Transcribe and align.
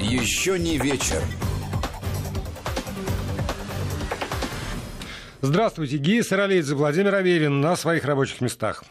Еще 0.00 0.58
не 0.58 0.78
вечер. 0.78 1.22
Здравствуйте, 5.42 5.98
Гия 5.98 6.22
Саралидзе, 6.22 6.74
Владимир 6.74 7.14
Аверин 7.14 7.60
на 7.60 7.76
своих 7.76 8.04
рабочих 8.04 8.40
местах. 8.40 8.82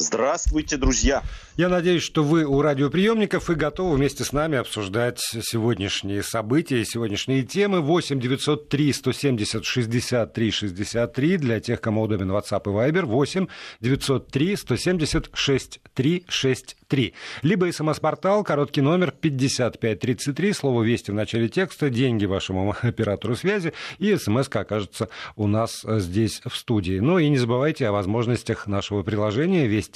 Здравствуйте, 0.00 0.76
друзья. 0.76 1.24
Я 1.56 1.68
надеюсь, 1.68 2.04
что 2.04 2.22
вы 2.22 2.44
у 2.44 2.62
радиоприемников 2.62 3.50
и 3.50 3.54
готовы 3.54 3.96
вместе 3.96 4.22
с 4.22 4.32
нами 4.32 4.56
обсуждать 4.56 5.18
сегодняшние 5.18 6.22
события, 6.22 6.84
сегодняшние 6.84 7.42
темы. 7.42 7.80
8 7.80 8.20
903 8.20 8.92
170 8.92 9.64
63 9.64 10.50
63 10.52 11.36
для 11.38 11.58
тех, 11.58 11.80
кому 11.80 12.02
удобен 12.02 12.30
WhatsApp 12.30 12.62
и 12.66 12.92
Viber. 12.92 13.06
8 13.06 13.48
903 13.80 14.56
170 14.56 15.30
63 15.34 16.24
63. 16.28 17.14
Либо 17.42 17.72
смс-портал, 17.72 18.44
короткий 18.44 18.82
номер 18.82 19.10
5533, 19.10 20.52
слово 20.52 20.84
«Вести» 20.84 21.10
в 21.10 21.14
начале 21.14 21.48
текста, 21.48 21.90
деньги 21.90 22.24
вашему 22.24 22.72
оператору 22.82 23.34
связи, 23.34 23.72
и 23.98 24.14
смс 24.14 24.48
окажется 24.48 25.08
у 25.34 25.48
нас 25.48 25.84
здесь 25.84 26.40
в 26.46 26.56
студии. 26.56 27.00
Ну 27.00 27.18
и 27.18 27.28
не 27.28 27.36
забывайте 27.36 27.88
о 27.88 27.92
возможностях 27.92 28.68
нашего 28.68 29.02
приложения 29.02 29.66
«Вести 29.66 29.87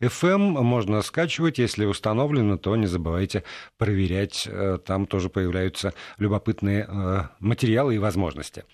FM». 0.00 0.62
Можно 0.62 1.02
скачивать. 1.02 1.58
Если 1.58 1.84
установлено, 1.84 2.58
то 2.58 2.76
не 2.76 2.86
забывайте 2.86 3.44
проверять. 3.76 4.46
Э, 4.46 4.78
там 4.84 5.06
тоже 5.06 5.30
появляются 5.30 5.94
любопытные 6.18 6.86
э, 6.88 7.22
материалы 7.40 7.94
и 7.94 7.98
возможности. 7.98 8.64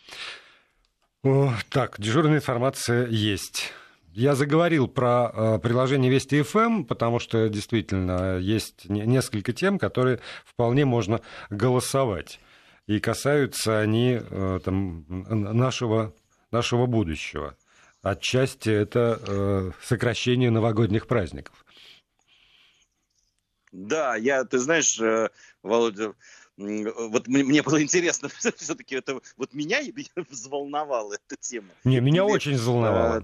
Так, 1.71 1.99
дежурная 1.99 2.37
информация 2.37 3.07
есть. 3.07 3.73
Я 4.13 4.35
заговорил 4.35 4.89
про 4.89 5.31
э, 5.33 5.59
приложение 5.61 6.11
Вести 6.11 6.43
ФМ, 6.43 6.85
потому 6.85 7.19
что 7.19 7.49
действительно 7.49 8.39
есть 8.39 8.89
несколько 8.89 9.53
тем, 9.53 9.79
которые 9.79 10.21
вполне 10.45 10.85
можно 10.85 11.21
голосовать. 11.51 12.41
И 12.87 13.01
касаются 13.01 13.81
они 13.81 14.21
там, 14.63 15.07
нашего, 15.09 16.13
нашего 16.51 16.85
будущего. 16.85 17.57
Отчасти 18.05 18.71
это 18.71 19.73
сокращение 19.83 20.51
новогодних 20.51 21.07
праздников. 21.07 21.65
Да, 23.75 24.15
я, 24.15 24.45
ты 24.45 24.61
знаешь, 24.61 25.01
э, 25.01 25.31
Володя, 25.65 26.15
вот 26.57 27.27
мне 27.27 27.61
было 27.61 27.83
интересно, 27.83 28.29
все-таки 28.57 28.95
это 28.95 29.21
вот 29.37 29.53
меня 29.53 29.81
взволновала 30.31 31.15
эта 31.15 31.37
тема. 31.37 31.71
Не, 31.83 32.01
меня 32.01 32.25
очень 32.25 32.55
взволновала. 32.55 33.21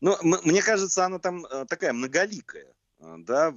Ну, 0.00 0.16
мне 0.22 0.60
кажется, 0.60 1.04
она 1.04 1.20
там 1.20 1.46
э, 1.46 1.66
такая 1.66 1.92
многоликая. 1.92 2.66
Э, 2.98 3.14
да, 3.18 3.52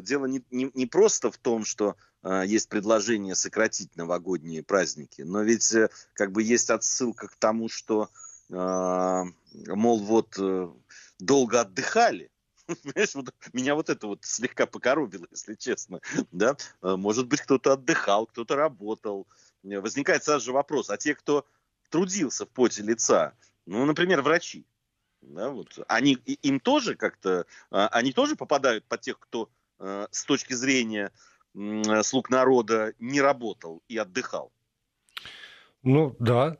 дело 0.00 0.26
не, 0.26 0.44
не, 0.52 0.70
не 0.74 0.86
просто 0.86 1.32
в 1.32 1.38
том, 1.38 1.64
что 1.64 1.96
есть 2.44 2.68
предложение 2.68 3.36
сократить 3.36 3.94
новогодние 3.94 4.64
праздники, 4.64 5.22
но 5.22 5.42
ведь 5.42 5.72
как 6.14 6.32
бы 6.32 6.42
есть 6.42 6.70
отсылка 6.70 7.28
к 7.28 7.36
тому, 7.36 7.68
что, 7.68 8.10
мол, 8.48 9.98
вот 9.98 10.38
долго 11.18 11.60
отдыхали, 11.60 12.30
Понимаешь, 12.82 13.14
меня 13.52 13.74
вот 13.74 13.90
это 13.90 14.06
вот 14.06 14.24
слегка 14.24 14.66
покоробило, 14.66 15.26
если 15.30 15.54
честно. 15.54 16.00
Да? 16.32 16.56
Э, 16.82 16.96
может 16.96 17.28
быть, 17.28 17.40
кто-то 17.40 17.72
отдыхал, 17.72 18.26
кто-то 18.26 18.56
работал. 18.56 19.26
Э, 19.64 19.80
возникает 19.80 20.24
сразу 20.24 20.46
же 20.46 20.52
вопрос, 20.52 20.90
а 20.90 20.96
те, 20.96 21.14
кто 21.14 21.46
трудился 21.90 22.44
в 22.44 22.48
поте 22.48 22.82
лица, 22.82 23.34
ну, 23.66 23.84
например, 23.84 24.22
врачи, 24.22 24.66
да, 25.22 25.50
вот, 25.50 25.78
они, 25.88 26.14
им 26.14 26.60
тоже 26.60 26.94
как-то, 26.96 27.46
а, 27.70 27.88
они 27.88 28.12
тоже 28.12 28.36
попадают 28.36 28.84
под 28.84 29.00
тех, 29.00 29.18
кто 29.18 29.48
э, 29.78 30.06
с 30.10 30.24
точки 30.24 30.52
зрения 30.54 31.12
слуг 32.02 32.28
народа 32.28 32.92
не 32.98 33.20
работал 33.20 33.82
и 33.88 33.96
отдыхал? 33.96 34.52
Ну, 35.82 36.14
да, 36.18 36.58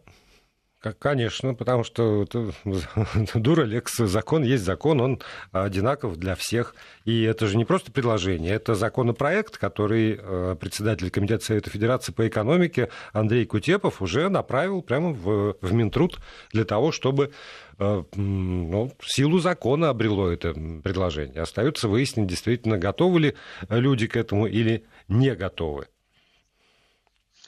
Конечно, 0.94 1.54
потому 1.54 1.84
что 1.84 2.26
дура 3.34 3.64
лекс, 3.64 3.96
закон 3.96 4.42
есть 4.42 4.64
закон, 4.64 5.00
он 5.00 5.20
одинаков 5.52 6.16
для 6.16 6.34
всех. 6.34 6.74
И 7.04 7.22
это 7.22 7.46
же 7.46 7.56
не 7.56 7.64
просто 7.64 7.92
предложение, 7.92 8.54
это 8.54 8.74
законопроект, 8.74 9.56
который 9.58 10.18
э, 10.20 10.56
председатель 10.58 11.10
Комитета 11.10 11.44
Совета 11.44 11.70
Федерации 11.70 12.12
по 12.12 12.26
экономике 12.26 12.90
Андрей 13.12 13.46
Кутепов 13.46 14.02
уже 14.02 14.28
направил 14.28 14.82
прямо 14.82 15.10
в, 15.10 15.56
в 15.60 15.72
Минтруд 15.72 16.18
для 16.52 16.64
того, 16.64 16.92
чтобы 16.92 17.32
э, 17.78 18.02
ну, 18.14 18.92
силу 19.04 19.38
закона 19.38 19.90
обрело 19.90 20.28
это 20.30 20.54
предложение. 20.82 21.42
Остается 21.42 21.88
выяснить, 21.88 22.26
действительно, 22.26 22.78
готовы 22.78 23.20
ли 23.20 23.34
люди 23.68 24.06
к 24.06 24.16
этому 24.16 24.46
или 24.46 24.84
не 25.08 25.34
готовы. 25.34 25.86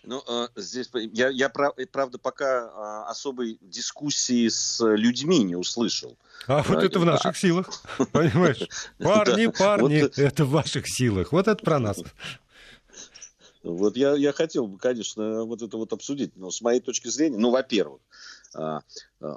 Ну, 0.08 0.22
э, 0.26 0.48
здесь 0.56 0.88
я, 1.12 1.28
я 1.28 1.50
правда, 1.50 2.16
пока 2.16 2.70
а, 2.70 3.10
особой 3.10 3.58
дискуссии 3.60 4.48
с 4.48 4.82
людьми 4.82 5.44
не 5.44 5.54
услышал. 5.54 6.16
А 6.46 6.62
вот 6.62 6.82
это 6.82 6.98
в 6.98 7.04
наших 7.04 7.36
силах, 7.36 7.68
понимаешь? 8.12 8.66
Парни, 8.98 9.48
парни, 9.48 10.08
это 10.18 10.46
в 10.46 10.50
ваших 10.50 10.88
силах. 10.88 11.30
Вот 11.30 11.46
это 11.46 11.62
про 11.62 11.78
нас. 11.78 11.98
Вот 13.62 13.98
я, 13.98 14.14
я 14.14 14.32
хотел 14.32 14.66
бы, 14.66 14.78
конечно, 14.78 15.44
вот 15.44 15.60
это 15.60 15.76
вот 15.76 15.92
обсудить, 15.92 16.34
но 16.36 16.50
с 16.50 16.62
моей 16.62 16.80
точки 16.80 17.08
зрения, 17.08 17.36
ну, 17.36 17.50
во-первых, 17.50 18.00
а, 18.54 18.80
а, 19.20 19.36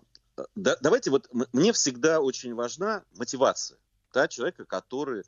да, 0.56 0.78
давайте 0.80 1.12
вот, 1.12 1.28
мне 1.52 1.74
всегда 1.74 2.22
очень 2.22 2.54
важна 2.54 3.04
мотивация 3.18 3.78
да, 4.14 4.30
человека, 4.30 4.64
который 4.64 5.24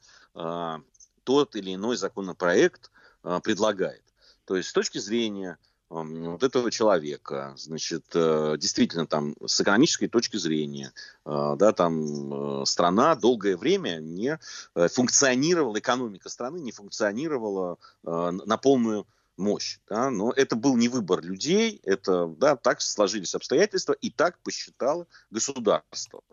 тот 1.25 1.55
или 1.57 1.75
иной 1.75 1.97
законопроект 1.97 2.91
предлагает. 3.43 4.03
То 4.45 4.55
есть 4.55 4.69
с 4.69 4.73
точки 4.73 4.97
зрения 4.97 5.57
вот 5.89 6.43
этого 6.43 6.71
человека, 6.71 7.53
значит, 7.55 8.05
э, 8.15 8.55
действительно 8.57 9.05
там 9.05 9.35
с 9.45 9.61
экономической 9.61 10.07
точки 10.07 10.37
зрения, 10.37 10.91
э, 11.25 11.55
да, 11.57 11.71
там 11.71 12.61
э, 12.61 12.65
страна 12.65 13.15
долгое 13.15 13.55
время 13.55 13.99
не 13.99 14.39
функционировала, 14.73 15.77
экономика 15.77 16.29
страны 16.29 16.59
не 16.59 16.71
функционировала 16.71 17.77
на 18.03 18.57
полную 18.57 19.05
мощь. 19.37 19.79
Да? 19.87 20.09
Но 20.09 20.31
это 20.31 20.55
был 20.55 20.75
не 20.75 20.87
выбор 20.87 21.21
людей, 21.23 21.79
это 21.83 22.27
да, 22.27 22.55
так 22.55 22.81
сложились 22.81 23.35
обстоятельства, 23.35 23.93
и 23.93 24.09
так 24.09 24.39
посчитало 24.43 25.07
государство? 25.29 26.23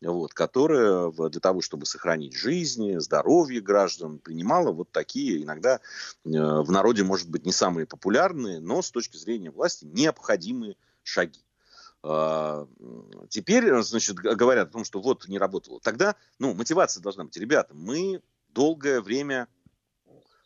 Вот, 0.00 0.34
которое 0.34 1.10
для 1.28 1.40
того, 1.40 1.60
чтобы 1.60 1.86
сохранить 1.86 2.34
жизни, 2.34 2.98
здоровье 2.98 3.60
граждан, 3.60 4.18
принимало 4.18 4.72
вот 4.72 4.90
такие, 4.90 5.42
иногда 5.42 5.76
э, 5.76 5.78
в 6.24 6.70
народе, 6.70 7.02
может 7.02 7.28
быть, 7.30 7.46
не 7.46 7.52
самые 7.52 7.86
популярные, 7.86 8.60
но 8.60 8.82
с 8.82 8.90
точки 8.90 9.16
зрения 9.16 9.50
власти 9.50 9.84
необходимые 9.84 10.76
шаги. 11.02 11.42
А, 12.04 12.66
теперь, 13.28 13.80
значит, 13.82 14.16
говорят 14.16 14.68
о 14.68 14.72
том, 14.72 14.84
что 14.84 15.00
вот 15.00 15.28
не 15.28 15.38
работало. 15.38 15.80
Тогда, 15.80 16.16
ну, 16.38 16.54
мотивация 16.54 17.00
должна 17.00 17.24
быть. 17.24 17.36
Ребята, 17.36 17.74
мы 17.74 18.20
долгое 18.48 19.00
время 19.00 19.48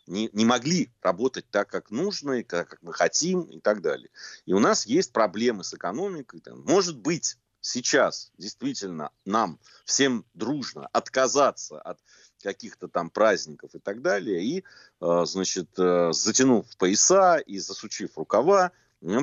не, 0.06 0.30
не 0.32 0.44
могли 0.44 0.90
работать 1.02 1.46
так, 1.50 1.68
как 1.68 1.90
нужно, 1.90 2.32
и 2.32 2.42
как, 2.42 2.68
как 2.68 2.82
мы 2.82 2.92
хотим 2.92 3.42
и 3.42 3.60
так 3.60 3.82
далее. 3.82 4.10
И 4.44 4.52
у 4.52 4.58
нас 4.58 4.86
есть 4.86 5.12
проблемы 5.12 5.64
с 5.64 5.74
экономикой. 5.74 6.42
Может 6.46 6.98
быть, 6.98 7.38
сейчас 7.60 8.32
действительно 8.38 9.10
нам 9.24 9.58
всем 9.84 10.24
дружно 10.34 10.86
отказаться 10.92 11.80
от 11.80 11.98
каких-то 12.42 12.88
там 12.88 13.10
праздников 13.10 13.74
и 13.74 13.78
так 13.78 14.02
далее, 14.02 14.44
и, 14.44 14.64
э, 15.00 15.24
значит, 15.26 15.70
э, 15.78 16.12
затянув 16.12 16.66
пояса 16.76 17.38
и 17.38 17.58
засучив 17.58 18.16
рукава, 18.16 18.72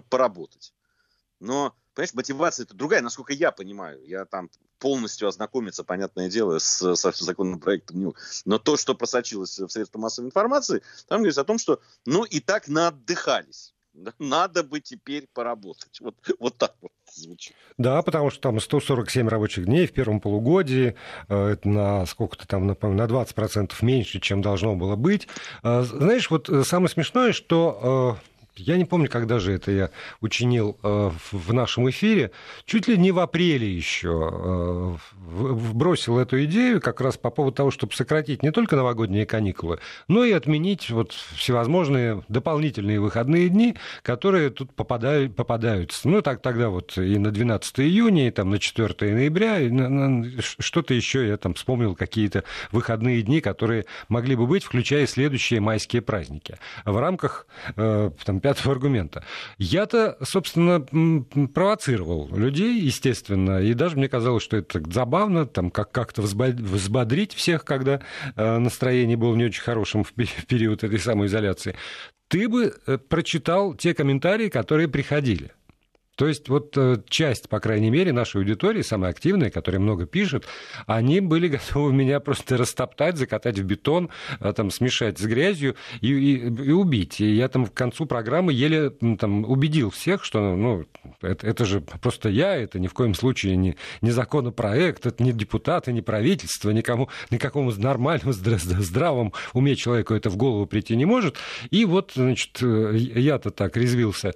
поработать. 0.10 0.74
Но 1.40 1.76
Понимаешь, 1.94 2.14
мотивация 2.16 2.64
это 2.64 2.74
другая, 2.74 3.02
насколько 3.02 3.34
я 3.34 3.52
понимаю. 3.52 4.04
Я 4.06 4.26
там 4.26 4.50
полностью 4.84 5.30
ознакомиться, 5.30 5.86
понятное 5.86 6.30
дело, 6.30 6.60
с, 6.60 6.82
с 6.82 7.20
законопроектом 7.20 8.04
не 8.04 8.12
Но 8.44 8.60
то, 8.60 8.76
что 8.76 8.96
просочилось 8.96 9.58
в 9.58 9.70
средства 9.70 9.98
массовой 9.98 10.28
информации, 10.28 10.82
там 11.08 11.20
говорится 11.20 11.40
о 11.40 11.46
том, 11.46 11.58
что 11.58 11.80
ну 12.06 12.26
и 12.26 12.42
так 12.42 12.68
наотдыхались. 12.68 13.74
Надо 14.20 14.64
бы 14.64 14.82
теперь 14.82 15.30
поработать. 15.34 16.02
Вот, 16.02 16.16
вот 16.38 16.58
так 16.58 16.76
вот 16.82 16.92
звучит. 17.14 17.56
Да, 17.78 18.02
потому 18.02 18.30
что 18.30 18.42
там 18.42 18.60
147 18.60 19.30
рабочих 19.30 19.66
дней 19.66 19.88
в 19.88 19.94
первом 19.94 20.20
полугодии, 20.20 20.96
э, 21.30 21.48
это 21.54 21.70
на 21.70 22.06
сколько-то 22.06 22.46
там, 22.46 22.68
напомню, 22.68 22.98
на 22.98 23.06
20% 23.06 23.72
меньше, 23.84 24.20
чем 24.20 24.42
должно 24.42 24.76
было 24.76 24.98
быть. 24.98 25.30
Э, 25.64 25.84
знаешь, 25.84 26.30
вот 26.30 26.50
самое 26.66 26.90
смешное, 26.90 27.32
что 27.32 28.20
э, 28.20 28.33
я 28.56 28.78
не 28.78 28.86
помню, 28.86 29.10
когда 29.10 29.40
же 29.40 29.54
это 29.54 29.72
я 29.72 29.90
учинил 30.22 30.78
э, 30.84 31.12
в 31.32 31.54
нашем 31.54 31.90
эфире, 31.90 32.32
чуть 32.66 32.88
ли 32.88 32.98
не 32.98 33.12
в 33.12 33.20
апреле 33.20 33.72
еще 33.72 34.30
э, 34.32 34.96
бросил 35.74 36.20
эту 36.20 36.44
идею 36.46 36.80
как 36.80 37.02
раз 37.02 37.18
по 37.18 37.30
поводу 37.30 37.56
того, 37.56 37.72
чтобы 37.72 37.94
сократить 37.94 38.44
не 38.44 38.52
только 38.52 38.76
новогодние 38.76 39.26
каникулы, 39.26 39.80
но 40.08 40.24
и 40.24 40.32
отменить 40.32 40.90
вот 40.92 41.14
всевозможные 41.36 42.24
дополнительные 42.28 43.00
выходные 43.00 43.50
дни, 43.50 43.76
которые 44.04 44.50
тут 44.50 44.74
попадают, 44.76 45.36
попадаются. 45.36 46.08
Ну, 46.08 46.22
так 46.22 46.42
тогда 46.42 46.70
вот 46.70 46.98
и 46.98 47.18
на 47.18 47.32
12 47.32 47.80
июня, 47.80 48.28
и 48.28 48.32
там 48.32 48.52
на 48.52 48.60
4 48.60 49.14
ноября, 49.14 49.60
и 49.60 49.70
на, 49.70 49.90
на, 49.90 50.42
что-то 50.42 50.94
еще 50.94 51.28
я 51.28 51.38
там 51.38 51.56
вспомнил, 51.56 51.96
какие-то 51.96 52.44
выходные 52.72 53.22
дни, 53.24 53.42
которые 53.42 53.86
могли 54.10 54.36
бы 54.36 54.46
быть, 54.46 54.64
включая 54.64 55.08
следующие 55.08 55.60
майские 55.60 56.02
праздники. 56.02 56.58
В 56.86 56.98
рамках 56.98 57.48
э, 57.76 58.12
там, 58.24 58.40
пятого 58.44 58.74
аргумента. 58.74 59.24
Я-то, 59.58 60.18
собственно, 60.22 60.82
провоцировал 61.48 62.30
людей, 62.36 62.80
естественно, 62.80 63.60
и 63.62 63.74
даже 63.74 63.96
мне 63.98 64.10
казалось, 64.10 64.44
что 64.44 64.58
это 64.58 64.84
забавно, 64.92 65.48
там, 65.48 65.72
как- 65.72 65.92
как-то 65.92 66.22
взбодрить 66.22 67.34
всех, 67.34 67.64
когда 67.66 68.02
э, 68.36 68.58
настроение 68.60 69.18
было 69.18 69.36
не 69.36 69.46
очень 69.46 69.64
хорошим 69.64 70.04
в 70.04 70.14
период 70.14 70.84
этой 70.84 71.00
самоизоляции. 71.00 71.76
Ты 72.28 72.50
бы 72.50 72.74
э, 72.86 72.98
прочитал 72.98 73.74
те 73.76 73.94
комментарии, 73.94 74.50
которые 74.50 74.88
приходили. 74.90 75.52
То 76.16 76.28
есть 76.28 76.48
вот 76.48 76.78
э, 76.78 76.98
часть, 77.10 77.50
по 77.50 77.60
крайней 77.60 77.90
мере, 77.90 78.14
нашей 78.14 78.38
аудитории, 78.38 78.82
самая 78.84 79.12
активная, 79.12 79.50
которая 79.50 79.82
много 79.82 80.06
пишет, 80.06 80.46
они 80.86 81.22
были 81.22 81.48
готовы 81.50 81.92
меня 81.92 82.20
просто 82.20 82.58
растоптать, 82.58 83.18
закатать 83.18 83.58
в 83.58 83.64
бетон, 83.64 84.10
э, 84.40 84.54
там, 84.54 84.70
смешать 84.70 85.18
с 85.18 85.26
грязью 85.26 85.76
и, 86.02 86.12
и, 86.12 86.36
и 86.46 86.72
убить. 86.72 87.20
И 87.20 87.34
я 87.34 87.48
там 87.48 87.66
к 87.66 87.74
концу 87.74 88.06
программы 88.06 88.54
еле 88.54 88.92
там, 89.20 89.44
убедил 89.46 89.90
всех, 89.90 90.24
что 90.24 90.56
ну, 90.56 90.86
это, 91.22 91.48
это 91.48 91.66
же 91.66 91.82
просто 91.82 92.30
я, 92.30 92.56
это 92.56 92.80
ни 92.80 92.88
в 92.88 92.94
коем 92.94 93.16
случае 93.16 93.56
не, 93.56 93.76
не 94.02 94.12
законопроект, 94.12 95.08
это 95.08 95.24
не 95.24 95.32
депутаты, 95.32 95.92
не 95.94 96.02
правительство, 96.02 96.70
никому, 96.70 97.10
никакому 97.32 97.72
нормальному, 97.72 98.34
здравому 98.34 99.34
уме 99.54 99.76
человеку 99.76 100.14
это 100.14 100.30
в 100.30 100.38
голову 100.38 100.68
прийти 100.68 100.96
не 100.96 101.06
может. 101.06 101.38
И 101.72 101.86
вот, 101.86 102.12
значит, 102.16 102.60
э, 102.62 102.96
я-то 102.96 103.50
так 103.50 103.76
резвился 103.78 104.34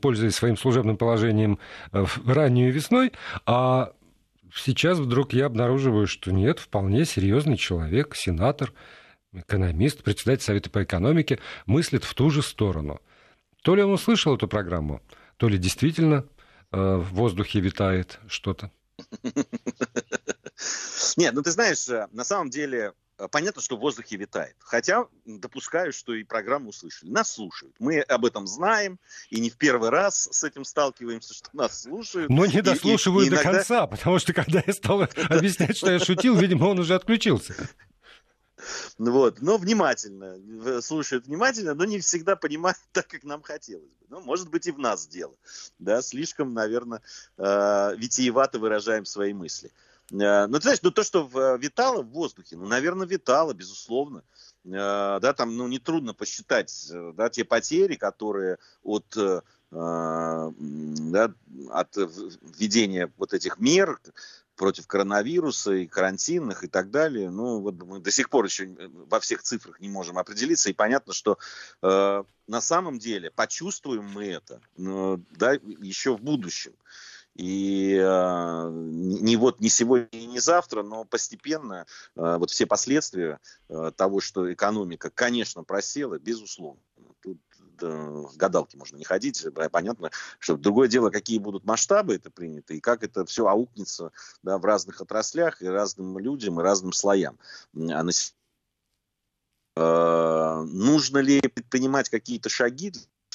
пользуясь 0.00 0.34
своим 0.34 0.56
служебным 0.56 0.96
положением 0.96 1.58
э, 1.92 2.04
раннюю 2.26 2.72
весной, 2.72 3.12
а 3.46 3.92
сейчас 4.54 4.98
вдруг 4.98 5.32
я 5.32 5.46
обнаруживаю, 5.46 6.06
что 6.06 6.32
нет, 6.32 6.58
вполне 6.58 7.04
серьезный 7.04 7.56
человек, 7.56 8.14
сенатор, 8.14 8.72
экономист, 9.32 10.02
председатель 10.02 10.44
Совета 10.44 10.70
по 10.70 10.82
экономике, 10.82 11.38
мыслит 11.66 12.04
в 12.04 12.14
ту 12.14 12.30
же 12.30 12.42
сторону. 12.42 13.00
То 13.62 13.74
ли 13.74 13.82
он 13.82 13.92
услышал 13.92 14.34
эту 14.34 14.48
программу, 14.48 15.00
то 15.36 15.48
ли 15.48 15.58
действительно 15.58 16.24
э, 16.70 16.96
в 16.96 17.14
воздухе 17.14 17.60
витает 17.60 18.20
что-то. 18.26 18.70
Нет, 21.16 21.34
ну 21.34 21.42
ты 21.42 21.50
знаешь, 21.50 21.88
э, 21.88 22.08
на 22.12 22.24
самом 22.24 22.50
деле 22.50 22.92
понятно, 23.30 23.62
что 23.62 23.76
в 23.76 23.80
воздухе 23.80 24.16
витает. 24.16 24.56
Хотя 24.58 25.06
допускаю, 25.24 25.92
что 25.92 26.14
и 26.14 26.24
программу 26.24 26.70
услышали. 26.70 27.10
Нас 27.10 27.32
слушают. 27.32 27.74
Мы 27.78 28.00
об 28.00 28.24
этом 28.24 28.46
знаем, 28.46 28.98
и 29.30 29.40
не 29.40 29.50
в 29.50 29.56
первый 29.56 29.90
раз 29.90 30.28
с 30.30 30.44
этим 30.44 30.64
сталкиваемся, 30.64 31.34
что 31.34 31.48
нас 31.52 31.82
слушают. 31.82 32.30
Но 32.30 32.46
не 32.46 32.62
дослушивают 32.62 33.28
и, 33.28 33.30
и, 33.30 33.30
и 33.30 33.34
иногда... 33.34 33.50
до 33.50 33.58
конца, 33.58 33.86
потому 33.86 34.18
что 34.18 34.32
когда 34.32 34.62
я 34.66 34.72
стал 34.72 35.02
объяснять, 35.30 35.76
что 35.76 35.90
я 35.90 35.98
шутил, 35.98 36.36
видимо, 36.36 36.66
он 36.66 36.78
уже 36.78 36.94
отключился. 36.94 37.54
Вот, 38.98 39.40
но 39.40 39.56
внимательно, 39.56 40.80
слушают 40.82 41.26
внимательно, 41.26 41.74
но 41.74 41.84
не 41.84 42.00
всегда 42.00 42.36
понимают 42.36 42.78
так, 42.92 43.08
как 43.08 43.24
нам 43.24 43.42
хотелось 43.42 43.90
бы. 43.90 44.06
Ну, 44.08 44.20
может 44.20 44.50
быть, 44.50 44.66
и 44.66 44.70
в 44.70 44.78
нас 44.78 45.06
дело. 45.06 45.34
Да, 45.78 46.02
слишком, 46.02 46.54
наверное, 46.54 47.00
э, 47.38 47.94
витиевато 47.96 48.58
выражаем 48.58 49.04
свои 49.04 49.32
мысли. 49.32 49.72
Э, 50.12 50.46
ну, 50.46 50.58
ты 50.58 50.62
знаешь, 50.62 50.82
ну 50.82 50.90
то, 50.90 51.02
что 51.02 51.28
э, 51.32 51.58
витало 51.58 52.02
в 52.02 52.10
воздухе, 52.10 52.56
ну, 52.56 52.66
наверное, 52.66 53.06
витало, 53.06 53.54
безусловно. 53.54 54.22
Э, 54.64 55.18
да, 55.20 55.32
там, 55.32 55.56
ну, 55.56 55.66
нетрудно 55.68 56.14
посчитать, 56.14 56.90
да, 57.14 57.28
те 57.30 57.44
потери, 57.44 57.96
которые 57.96 58.58
от, 58.82 59.16
да, 59.70 61.32
от 61.70 61.96
введения 61.96 63.10
вот 63.16 63.32
этих 63.32 63.58
мер 63.58 63.98
против 64.54 64.86
коронавируса 64.86 65.72
и 65.72 65.86
карантинных 65.86 66.62
и 66.64 66.68
так 66.68 66.90
далее. 66.90 67.30
Ну, 67.30 67.60
вот 67.60 67.82
мы 67.82 68.00
до 68.00 68.10
сих 68.10 68.28
пор 68.28 68.44
еще 68.44 68.68
во 69.08 69.18
всех 69.18 69.42
цифрах 69.42 69.80
не 69.80 69.88
можем 69.88 70.18
определиться. 70.18 70.70
И 70.70 70.74
понятно, 70.74 71.12
что 71.12 71.38
э, 71.82 72.24
на 72.46 72.60
самом 72.60 72.98
деле 72.98 73.30
почувствуем 73.30 74.04
мы 74.04 74.26
это 74.26 74.60
э, 74.76 75.18
да, 75.30 75.52
еще 75.52 76.16
в 76.16 76.22
будущем. 76.22 76.74
И 77.34 77.96
э, 77.98 78.68
не 78.70 79.36
вот 79.36 79.60
не 79.60 79.70
сегодня, 79.70 80.26
не 80.26 80.38
завтра, 80.38 80.82
но 80.82 81.04
постепенно 81.04 81.86
э, 82.14 82.36
вот 82.36 82.50
все 82.50 82.66
последствия 82.66 83.40
э, 83.70 83.90
того, 83.96 84.20
что 84.20 84.52
экономика, 84.52 85.08
конечно, 85.08 85.64
просела, 85.64 86.18
безусловно. 86.18 86.82
Тут 87.22 87.38
э, 87.80 88.24
гадалки 88.36 88.76
можно 88.76 88.96
не 88.96 89.04
ходить, 89.04 89.46
понятно, 89.70 90.10
что 90.40 90.58
другое 90.58 90.88
дело, 90.88 91.08
какие 91.08 91.38
будут 91.38 91.64
масштабы 91.64 92.16
это 92.16 92.30
приняты, 92.30 92.76
и 92.76 92.80
как 92.80 93.02
это 93.02 93.24
все 93.24 93.46
аукнется 93.46 94.12
да, 94.42 94.58
в 94.58 94.64
разных 94.66 95.00
отраслях, 95.00 95.62
и 95.62 95.66
разным 95.66 96.18
людям, 96.18 96.60
и 96.60 96.62
разным 96.62 96.92
слоям. 96.92 97.38
А 97.74 98.02
на 98.02 98.12
нужно 99.74 101.18
ли 101.18 101.40
предпринимать 101.40 102.10
какие-то 102.10 102.50
шаги 102.50 102.92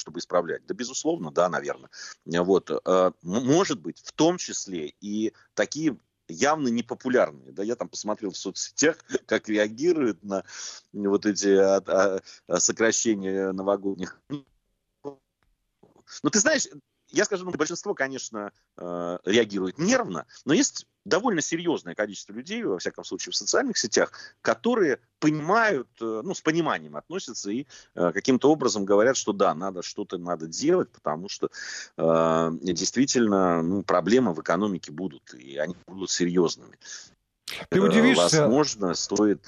чтобы 0.07 0.19
исправлять? 0.19 0.65
Да, 0.65 0.73
безусловно, 0.73 1.31
да, 1.31 1.49
наверное. 1.49 1.89
Вот. 2.25 2.71
Э, 2.71 3.11
может 3.23 3.81
быть, 3.81 3.99
в 3.99 4.13
том 4.13 4.37
числе 4.37 4.93
и 5.01 5.33
такие 5.53 5.97
явно 6.29 6.69
непопулярные. 6.69 7.51
Да, 7.51 7.61
я 7.61 7.75
там 7.75 7.89
посмотрел 7.89 8.31
в 8.31 8.37
соцсетях, 8.37 8.97
как 9.25 9.49
реагируют 9.49 10.23
на 10.23 10.45
вот 10.93 11.25
эти 11.25 11.49
а, 11.57 12.21
а, 12.47 12.59
сокращения 12.59 13.51
новогодних. 13.51 14.21
Ну, 16.23 16.29
ты 16.31 16.39
знаешь, 16.39 16.67
я 17.09 17.25
скажу, 17.25 17.45
ну, 17.45 17.51
большинство, 17.51 17.93
конечно, 17.93 18.51
э, 18.77 19.17
реагирует 19.25 19.77
нервно, 19.77 20.25
но 20.45 20.53
есть 20.53 20.85
довольно 21.05 21.41
серьезное 21.41 21.95
количество 21.95 22.33
людей, 22.33 22.63
во 22.63 22.79
всяком 22.79 23.03
случае, 23.03 23.31
в 23.31 23.35
социальных 23.35 23.77
сетях, 23.77 24.11
которые 24.41 24.99
понимают, 25.19 25.87
э, 26.01 26.21
ну, 26.23 26.33
с 26.33 26.41
пониманием 26.41 26.95
относятся 26.97 27.49
и 27.49 27.65
э, 27.95 28.11
каким-то 28.11 28.51
образом 28.51 28.85
говорят, 28.85 29.15
что 29.17 29.33
да, 29.33 29.55
надо 29.55 29.81
что-то 29.81 30.17
надо 30.17 30.47
делать, 30.47 30.91
потому 30.91 31.29
что 31.29 31.49
э, 31.97 32.51
действительно 32.61 33.61
ну, 33.61 33.83
проблемы 33.83 34.33
в 34.33 34.41
экономике 34.41 34.91
будут, 34.91 35.33
и 35.33 35.57
они 35.57 35.75
будут 35.87 36.11
серьезными. 36.11 36.77
Ты 37.69 37.79
удивишься... 37.79 38.41
Возможно, 38.41 38.93
стоит... 38.93 39.47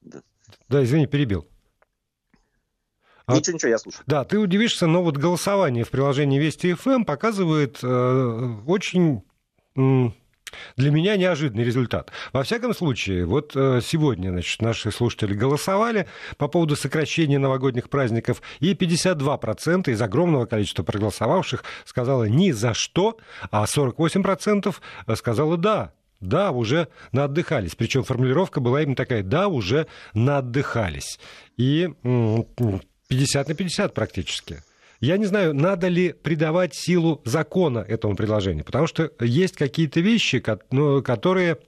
Да, 0.00 0.22
да 0.68 0.84
извини, 0.84 1.06
перебил. 1.06 1.46
А 3.26 3.36
ничего, 3.36 3.54
ничего, 3.54 3.70
я 3.70 3.78
слушаю. 3.78 4.02
Да, 4.06 4.24
ты 4.24 4.38
удивишься, 4.38 4.86
но 4.86 5.02
вот 5.02 5.16
голосование 5.16 5.84
в 5.84 5.90
приложении 5.90 6.38
Вести 6.38 6.74
ФМ 6.74 7.04
показывает 7.04 7.78
э, 7.82 8.56
очень 8.66 9.22
для 10.76 10.90
меня 10.90 11.16
неожиданный 11.16 11.64
результат. 11.64 12.10
Во 12.32 12.42
всяком 12.42 12.74
случае, 12.74 13.26
вот 13.26 13.52
э, 13.54 13.80
сегодня 13.82 14.30
значит, 14.30 14.60
наши 14.62 14.90
слушатели 14.90 15.34
голосовали 15.34 16.06
по 16.36 16.48
поводу 16.48 16.76
сокращения 16.76 17.38
новогодних 17.38 17.88
праздников, 17.88 18.42
и 18.60 18.74
52% 18.74 19.90
из 19.90 20.02
огромного 20.02 20.46
количества 20.46 20.82
проголосовавших 20.82 21.64
сказало 21.84 22.24
ни 22.24 22.50
за 22.50 22.74
что, 22.74 23.18
а 23.50 23.64
48% 23.64 24.74
сказало 25.16 25.56
да, 25.56 25.92
да, 26.20 26.52
уже 26.52 26.88
наотдыхались. 27.12 27.74
Причем 27.74 28.04
формулировка 28.04 28.60
была 28.60 28.82
именно 28.82 28.96
такая, 28.96 29.22
да, 29.22 29.48
уже 29.48 29.86
наотдыхались. 30.14 31.18
И 31.56 31.90
50 33.08 33.48
на 33.48 33.54
50 33.54 33.94
практически. 33.94 34.62
Я 35.00 35.18
не 35.18 35.26
знаю, 35.26 35.54
надо 35.54 35.88
ли 35.88 36.12
придавать 36.12 36.74
силу 36.74 37.20
закона 37.24 37.80
этому 37.80 38.16
предложению, 38.16 38.64
потому 38.64 38.86
что 38.86 39.10
есть 39.20 39.56
какие-то 39.56 40.00
вещи, 40.00 40.42
ну, 40.70 41.02
которые 41.02 41.58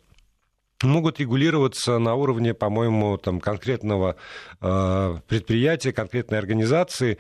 могут 0.83 1.21
регулироваться 1.21 1.99
на 1.99 2.15
уровне, 2.15 2.55
по-моему, 2.55 3.17
там, 3.19 3.41
конкретного 3.41 4.17
э, 4.61 5.17
предприятия, 5.29 5.93
конкретной 5.93 6.39
организации. 6.39 7.19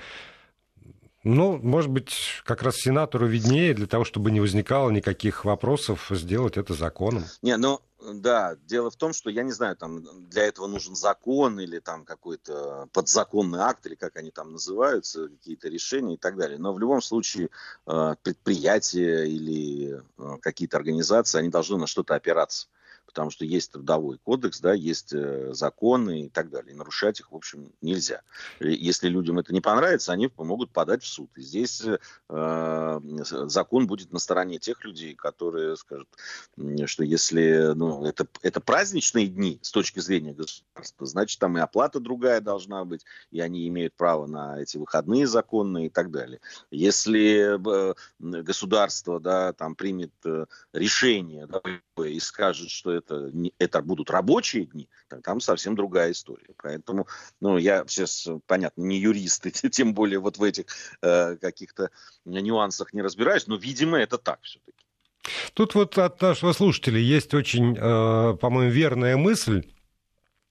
Ну, 1.28 1.58
может 1.60 1.90
быть, 1.90 2.40
как 2.44 2.62
раз 2.62 2.76
сенатору 2.76 3.26
виднее, 3.26 3.74
для 3.74 3.88
того, 3.88 4.04
чтобы 4.04 4.30
не 4.30 4.40
возникало 4.40 4.90
никаких 4.90 5.44
вопросов, 5.44 6.06
сделать 6.10 6.56
это 6.56 6.72
законом. 6.72 7.24
Не, 7.42 7.56
ну, 7.56 7.80
да, 8.00 8.56
дело 8.66 8.92
в 8.92 8.96
том, 8.96 9.12
что 9.12 9.28
я 9.28 9.42
не 9.42 9.50
знаю, 9.50 9.74
там 9.74 10.04
для 10.30 10.44
этого 10.44 10.68
нужен 10.68 10.94
закон 10.94 11.58
или 11.58 11.80
там 11.80 12.04
какой-то 12.04 12.88
подзаконный 12.92 13.58
акт, 13.58 13.84
или 13.86 13.96
как 13.96 14.16
они 14.16 14.30
там 14.30 14.52
называются, 14.52 15.26
какие-то 15.26 15.68
решения 15.68 16.14
и 16.14 16.16
так 16.16 16.36
далее. 16.36 16.58
Но 16.60 16.72
в 16.72 16.78
любом 16.78 17.02
случае 17.02 17.48
э, 17.88 18.14
предприятия 18.22 19.24
или 19.24 20.00
э, 20.18 20.36
какие-то 20.40 20.76
организации, 20.76 21.40
они 21.40 21.48
должны 21.48 21.76
на 21.76 21.88
что-то 21.88 22.14
опираться 22.14 22.68
потому 23.16 23.30
что 23.30 23.46
есть 23.46 23.72
трудовой 23.72 24.18
кодекс, 24.18 24.60
да, 24.60 24.74
есть 24.74 25.14
э, 25.14 25.54
законы 25.54 26.26
и 26.26 26.28
так 26.28 26.50
далее. 26.50 26.74
И 26.74 26.76
нарушать 26.76 27.18
их, 27.18 27.32
в 27.32 27.34
общем, 27.34 27.72
нельзя. 27.80 28.20
Если 28.60 29.08
людям 29.08 29.38
это 29.38 29.54
не 29.54 29.62
понравится, 29.62 30.12
они 30.12 30.30
могут 30.36 30.70
подать 30.70 31.02
в 31.02 31.06
суд. 31.06 31.30
И 31.38 31.40
здесь 31.40 31.82
э, 32.28 33.00
закон 33.24 33.86
будет 33.86 34.12
на 34.12 34.18
стороне 34.18 34.58
тех 34.58 34.84
людей, 34.84 35.14
которые 35.14 35.76
скажут, 35.76 36.08
что 36.84 37.04
если 37.04 37.72
ну, 37.74 38.04
это, 38.04 38.26
это 38.42 38.60
праздничные 38.60 39.28
дни 39.28 39.60
с 39.62 39.70
точки 39.70 40.00
зрения 40.00 40.34
государства, 40.34 41.06
значит, 41.06 41.40
там 41.40 41.56
и 41.56 41.60
оплата 41.62 42.00
другая 42.00 42.42
должна 42.42 42.84
быть, 42.84 43.06
и 43.30 43.40
они 43.40 43.66
имеют 43.68 43.94
право 43.94 44.26
на 44.26 44.60
эти 44.60 44.76
выходные 44.76 45.26
законные 45.26 45.86
и 45.86 45.90
так 45.90 46.10
далее. 46.10 46.40
Если 46.70 47.56
э, 47.56 47.94
государство 48.18 49.20
да, 49.20 49.54
там 49.54 49.74
примет 49.74 50.12
э, 50.26 50.44
решение 50.74 51.46
да, 51.46 51.62
и 52.04 52.20
скажет, 52.20 52.68
что 52.68 52.92
это, 52.92 53.05
это 53.58 53.82
будут 53.82 54.10
рабочие 54.10 54.66
дни, 54.66 54.88
там 55.22 55.40
совсем 55.40 55.74
другая 55.74 56.12
история. 56.12 56.54
Поэтому, 56.62 57.06
ну, 57.40 57.58
я 57.58 57.84
сейчас, 57.86 58.28
понятно, 58.46 58.82
не 58.82 58.98
юрист, 58.98 59.46
тем 59.70 59.94
более 59.94 60.18
вот 60.18 60.38
в 60.38 60.42
этих 60.42 60.66
э, 61.02 61.36
каких-то 61.36 61.90
нюансах 62.24 62.92
не 62.92 63.02
разбираюсь, 63.02 63.46
но, 63.46 63.56
видимо, 63.56 63.98
это 63.98 64.18
так 64.18 64.40
все-таки. 64.42 64.86
Тут 65.54 65.74
вот 65.74 65.98
от 65.98 66.20
нашего 66.22 66.52
слушателя 66.52 66.98
есть 66.98 67.34
очень, 67.34 67.76
э, 67.76 68.36
по-моему, 68.36 68.70
верная 68.70 69.16
мысль 69.16 69.64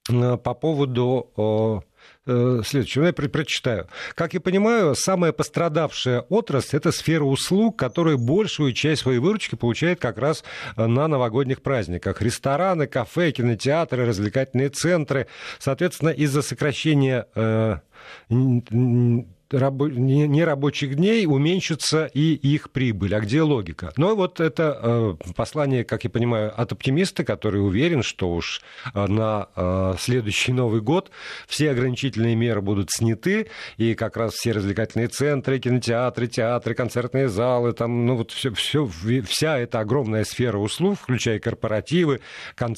э, 0.10 0.38
по 0.38 0.54
поводу 0.54 1.32
э, 1.38 1.95
следующего. 2.26 3.06
Я 3.06 3.14
прочитаю. 3.14 3.88
Как 4.16 4.34
я 4.34 4.40
понимаю, 4.42 4.96
самая 4.96 5.32
пострадавшая 5.32 6.22
отрасль– 6.22 6.78
это 6.78 6.92
сфера 6.92 7.24
услуг, 7.24 7.78
которая 7.78 8.18
большую 8.18 8.74
часть 8.74 9.04
своей 9.04 9.20
выручки 9.20 9.56
получает 9.56 10.00
как 10.00 10.18
раз 10.18 10.44
на 10.76 11.08
новогодних 11.08 11.62
праздниках. 11.62 12.22
Рестораны, 12.22 12.88
кафе, 12.88 13.32
кинотеатры, 13.32 14.06
развлекательные 14.06 14.70
центры. 14.70 15.28
Соответственно, 15.60 16.10
из-за 16.10 16.42
сокращения 16.42 17.28
нерабочих 19.52 20.96
дней 20.96 21.26
уменьшится 21.26 22.10
и 22.14 22.34
их 22.34 22.72
прибыль. 22.72 23.16
А 23.16 23.20
где 23.20 23.42
логика? 23.42 23.94
Но 23.98 24.16
вот 24.16 24.40
это 24.40 24.80
э, 24.82 25.34
послание, 25.36 25.84
как 25.84 26.04
я 26.04 26.10
понимаю, 26.10 26.54
от 26.60 26.72
оптимиста, 26.72 27.24
который 27.24 27.66
уверен, 27.66 28.04
что 28.04 28.32
уж 28.32 28.62
э, 28.94 29.08
на 29.08 29.48
э, 29.56 29.94
следующий 30.00 30.52
Новый 30.52 30.82
год 30.82 31.12
все 31.48 31.72
ограничительные 31.72 32.36
меры 32.36 32.62
будут 32.62 32.90
сняты, 32.92 33.48
и 33.78 33.94
как 33.94 34.18
раз 34.18 34.34
все 34.34 34.52
развлекательные 34.52 35.08
центры, 35.08 35.60
кинотеатры, 35.60 36.28
театры, 36.28 36.74
концертные 36.74 37.30
залы, 37.30 37.74
там, 37.74 38.06
ну 38.06 38.16
вот 38.16 38.32
все, 38.32 38.54
все, 38.54 38.90
вся 39.28 39.60
эта 39.60 39.80
огромная 39.80 40.24
сфера 40.24 40.58
услуг, 40.58 41.00
включая 41.00 41.40
корпоративы, 41.40 42.22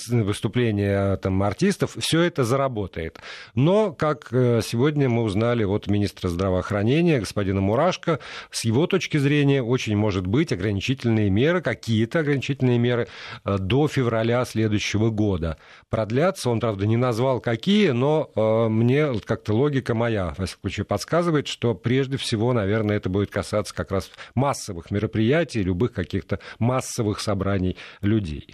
выступления 0.09 1.15
там, 1.17 1.41
артистов, 1.43 1.95
все 1.97 2.21
это 2.21 2.43
заработает. 2.43 3.19
Но, 3.55 3.93
как 3.93 4.27
сегодня 4.31 5.09
мы 5.09 5.23
узнали 5.23 5.63
от 5.63 5.87
министра 5.87 6.27
здравоохранения, 6.27 6.56
здравоохранения 6.57 7.19
господина 7.19 7.61
Мурашко, 7.61 8.19
с 8.51 8.63
его 8.65 8.87
точки 8.87 9.17
зрения 9.17 9.61
очень 9.61 9.95
может 9.95 10.25
быть 10.25 10.51
ограничительные 10.51 11.29
меры, 11.29 11.61
какие-то 11.61 12.19
ограничительные 12.19 12.79
меры 12.79 13.07
э, 13.45 13.57
до 13.59 13.87
февраля 13.87 14.43
следующего 14.45 15.09
года. 15.09 15.57
Продлятся, 15.89 16.49
он, 16.49 16.59
правда, 16.59 16.87
не 16.87 16.97
назвал 16.97 17.39
какие, 17.39 17.89
но 17.89 18.31
э, 18.35 18.69
мне 18.69 19.19
как-то 19.25 19.53
логика 19.53 19.93
моя, 19.93 20.33
во 20.37 20.45
всяком 20.45 20.61
случае, 20.61 20.85
подсказывает, 20.85 21.47
что 21.47 21.75
прежде 21.75 22.17
всего, 22.17 22.53
наверное, 22.53 22.97
это 22.97 23.09
будет 23.09 23.29
касаться 23.29 23.73
как 23.75 23.91
раз 23.91 24.09
массовых 24.33 24.89
мероприятий, 24.91 25.61
любых 25.61 25.93
каких-то 25.93 26.39
массовых 26.59 27.19
собраний 27.19 27.77
людей. 28.01 28.47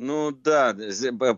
Ну 0.00 0.30
да, 0.30 0.76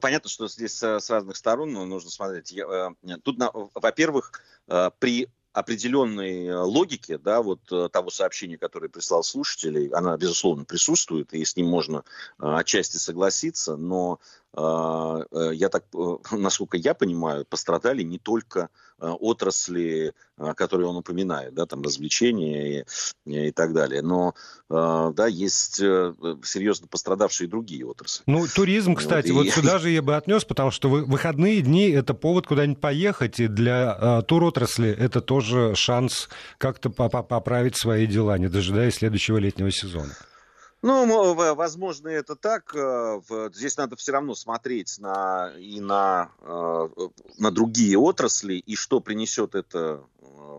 понятно, 0.03 0.29
что 0.29 0.47
здесь 0.47 0.83
с 0.83 1.11
разных 1.11 1.39
сторон 1.39 1.73
нужно 1.73 2.11
смотреть. 2.11 2.53
Э, 2.53 2.91
тут, 3.25 3.39
во-первых, 3.75 4.33
э, 4.69 4.91
при 4.99 5.31
определенной 5.55 6.45
э, 6.45 6.57
логике, 6.59 7.17
да, 7.17 7.41
вот 7.41 7.61
того 7.91 8.11
сообщения, 8.11 8.59
которое 8.59 8.91
прислал 8.91 9.23
слушателей, 9.23 9.89
она, 9.89 10.15
безусловно, 10.19 10.67
присутствует, 10.67 11.33
и 11.33 11.43
с 11.43 11.57
ним 11.57 11.69
можно 11.69 12.05
отчасти 12.37 12.99
согласиться, 12.99 13.77
но 13.77 14.21
я 14.57 15.69
так, 15.71 15.85
насколько 16.33 16.77
я 16.77 16.95
понимаю, 16.95 17.45
пострадали 17.45 18.03
не 18.03 18.19
только 18.19 18.69
отрасли 18.99 20.13
которые 20.57 20.89
он 20.89 20.97
упоминает, 20.97 21.55
да, 21.55 21.67
там 21.67 21.83
развлечения 21.83 22.85
и, 23.27 23.49
и 23.49 23.53
так 23.53 23.73
далее. 23.73 24.03
Но, 24.03 24.35
э, 24.71 25.13
да, 25.15 25.27
есть 25.27 25.81
э, 25.81 26.15
серьезно 26.43 26.87
пострадавшие 26.89 27.49
другие 27.49 27.87
отрасли. 27.87 28.23
Ну, 28.27 28.47
туризм, 28.47 28.95
кстати, 28.95 29.31
вот, 29.31 29.45
вот 29.45 29.47
и... 29.47 29.51
сюда 29.51 29.79
же 29.79 29.91
я 29.91 30.03
бы 30.03 30.17
отнес, 30.17 30.45
потому 30.45 30.71
что 30.71 30.89
выходные 30.89 31.61
дни– 31.61 31.91
это 31.91 32.15
повод 32.15 32.47
куда-нибудь 32.47 32.81
поехать, 32.81 33.41
и 33.41 33.49
для 33.49 33.97
э, 34.01 34.23
туротрасли 34.27 34.91
это 34.91 35.21
тоже 35.21 35.75
шанс 35.75 36.29
как-то 36.59 36.91
поправить 36.91 37.77
свои 37.77 38.07
дела, 38.07 38.39
не 38.39 38.49
дожидаясь 38.49 38.95
следующего 38.95 39.39
летнего 39.39 39.71
сезона. 39.71 40.17
Ну, 40.83 41.35
возможно, 41.55 42.09
это 42.09 42.37
так. 42.37 42.75
Здесь 43.55 43.77
надо 43.77 43.97
все 43.97 44.13
равно 44.13 44.35
смотреть 44.35 44.99
на, 44.99 45.53
и 45.59 45.79
на, 45.81 46.31
на 47.39 47.51
другие 47.51 47.99
отрасли, 47.99 48.55
и 48.55 48.77
что 48.77 49.01
принесет 49.01 49.55
это 49.55 50.03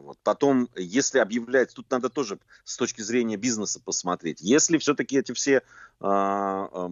вот. 0.02 0.18
Потом, 0.24 0.70
если 0.76 1.20
объявлять, 1.20 1.74
тут 1.74 1.90
надо 1.90 2.10
тоже 2.10 2.40
с 2.64 2.78
точки 2.78 3.02
зрения 3.02 3.38
бизнеса 3.38 3.80
посмотреть. 3.80 4.42
Если 4.42 4.78
все-таки 4.78 5.18
эти 5.18 5.32
все 5.32 5.64
а, 6.00 6.90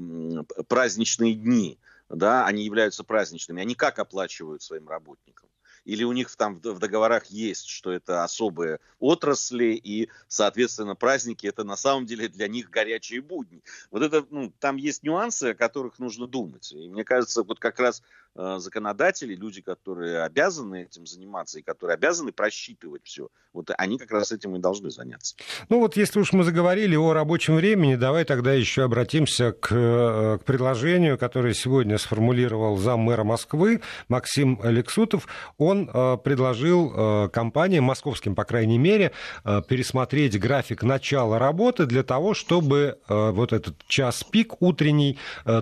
праздничные 0.68 1.34
дни, 1.34 1.80
да, 2.10 2.46
они 2.46 2.64
являются 2.64 3.04
праздничными, 3.04 3.62
они 3.62 3.76
как 3.76 4.00
оплачивают 4.00 4.62
своим 4.62 4.88
работникам? 4.88 5.50
Или 5.86 6.04
у 6.04 6.12
них 6.12 6.34
там 6.36 6.56
в 6.56 6.80
договорах 6.80 7.26
есть, 7.28 7.68
что 7.68 7.92
это 7.92 8.24
особые 8.24 8.80
отрасли, 9.00 9.74
и, 9.74 10.10
соответственно, 10.28 10.96
праздники 10.96 11.48
это 11.48 11.64
на 11.64 11.76
самом 11.76 12.06
деле 12.06 12.28
для 12.28 12.48
них 12.48 12.70
горячие 12.70 13.22
будни. 13.22 13.62
Вот 13.92 14.04
это, 14.04 14.26
ну, 14.30 14.52
там 14.60 14.78
есть 14.78 15.04
нюансы, 15.04 15.52
о 15.52 15.56
которых 15.56 16.00
нужно 16.00 16.28
думать. 16.28 16.72
И 16.72 16.90
мне 16.90 17.04
кажется, 17.04 17.44
вот 17.44 17.60
как 17.60 17.80
раз 17.80 18.02
Э, 18.36 18.58
законодатели, 18.60 19.36
люди, 19.36 19.62
которые 19.62 20.22
обязаны 20.22 20.84
этим 20.84 21.06
заниматься 21.06 21.60
и 21.60 21.62
которые 21.62 21.96
обязаны 21.96 22.32
просчитывать 22.32 23.02
все, 23.04 23.28
вот 23.54 23.72
они 23.78 23.98
как 23.98 24.12
раз 24.12 24.32
этим 24.32 24.56
и 24.56 24.60
должны 24.60 24.92
заняться. 24.92 25.36
Ну 25.68 25.80
вот 25.80 25.98
если 25.98 26.20
уж 26.20 26.32
мы 26.32 26.44
заговорили 26.44 26.96
о 26.96 27.12
рабочем 27.12 27.56
времени, 27.56 27.96
давай 27.96 28.24
тогда 28.26 28.54
еще 28.54 28.84
обратимся 28.84 29.52
к, 29.52 29.72
э, 29.72 30.38
к 30.38 30.46
предложению, 30.46 31.18
которое 31.18 31.54
сегодня 31.54 31.98
сформулировал 31.98 32.78
зам 32.78 33.00
мэра 33.02 33.24
Москвы 33.24 33.82
Максим 34.08 34.60
Алексутов. 34.62 35.28
Он 35.70 35.90
э, 35.92 36.18
предложил 36.24 37.30
компаниям, 37.30 37.86
московским, 37.86 38.36
по 38.36 38.44
крайней 38.44 38.78
мере, 38.78 39.12
пересмотреть 39.44 40.40
график 40.40 40.84
начала 40.84 41.40
работы 41.40 41.86
для 41.86 42.04
того, 42.04 42.34
чтобы 42.34 42.98
вот 43.08 43.54
этот 43.54 43.76
час 43.88 44.24
пик 44.24 44.62
утренний 44.62 45.18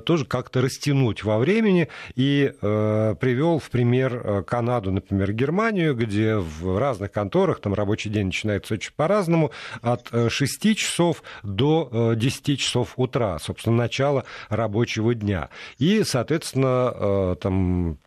тоже 0.05 0.25
как-то 0.25 0.61
растянуть 0.61 1.23
во 1.23 1.37
времени 1.37 1.89
и 2.15 2.53
Э, 2.61 3.15
привел 3.19 3.59
в 3.59 3.69
пример 3.69 4.21
э, 4.23 4.43
Канаду, 4.43 4.91
например, 4.91 5.31
Германию, 5.33 5.95
где 5.95 6.35
в 6.35 6.77
разных 6.77 7.11
конторах 7.11 7.59
там 7.59 7.73
рабочий 7.73 8.09
день 8.09 8.27
начинается 8.27 8.73
очень 8.73 8.91
по-разному, 8.95 9.51
от 9.81 10.09
6 10.29 10.65
э, 10.65 10.73
часов 10.73 11.23
до 11.43 12.13
10 12.15 12.59
часов 12.59 12.93
утра, 12.97 13.39
собственно, 13.39 13.77
начало 13.77 14.25
рабочего 14.49 15.13
дня. 15.13 15.49
И, 15.77 16.03
соответственно, 16.03 17.35
там 17.35 17.97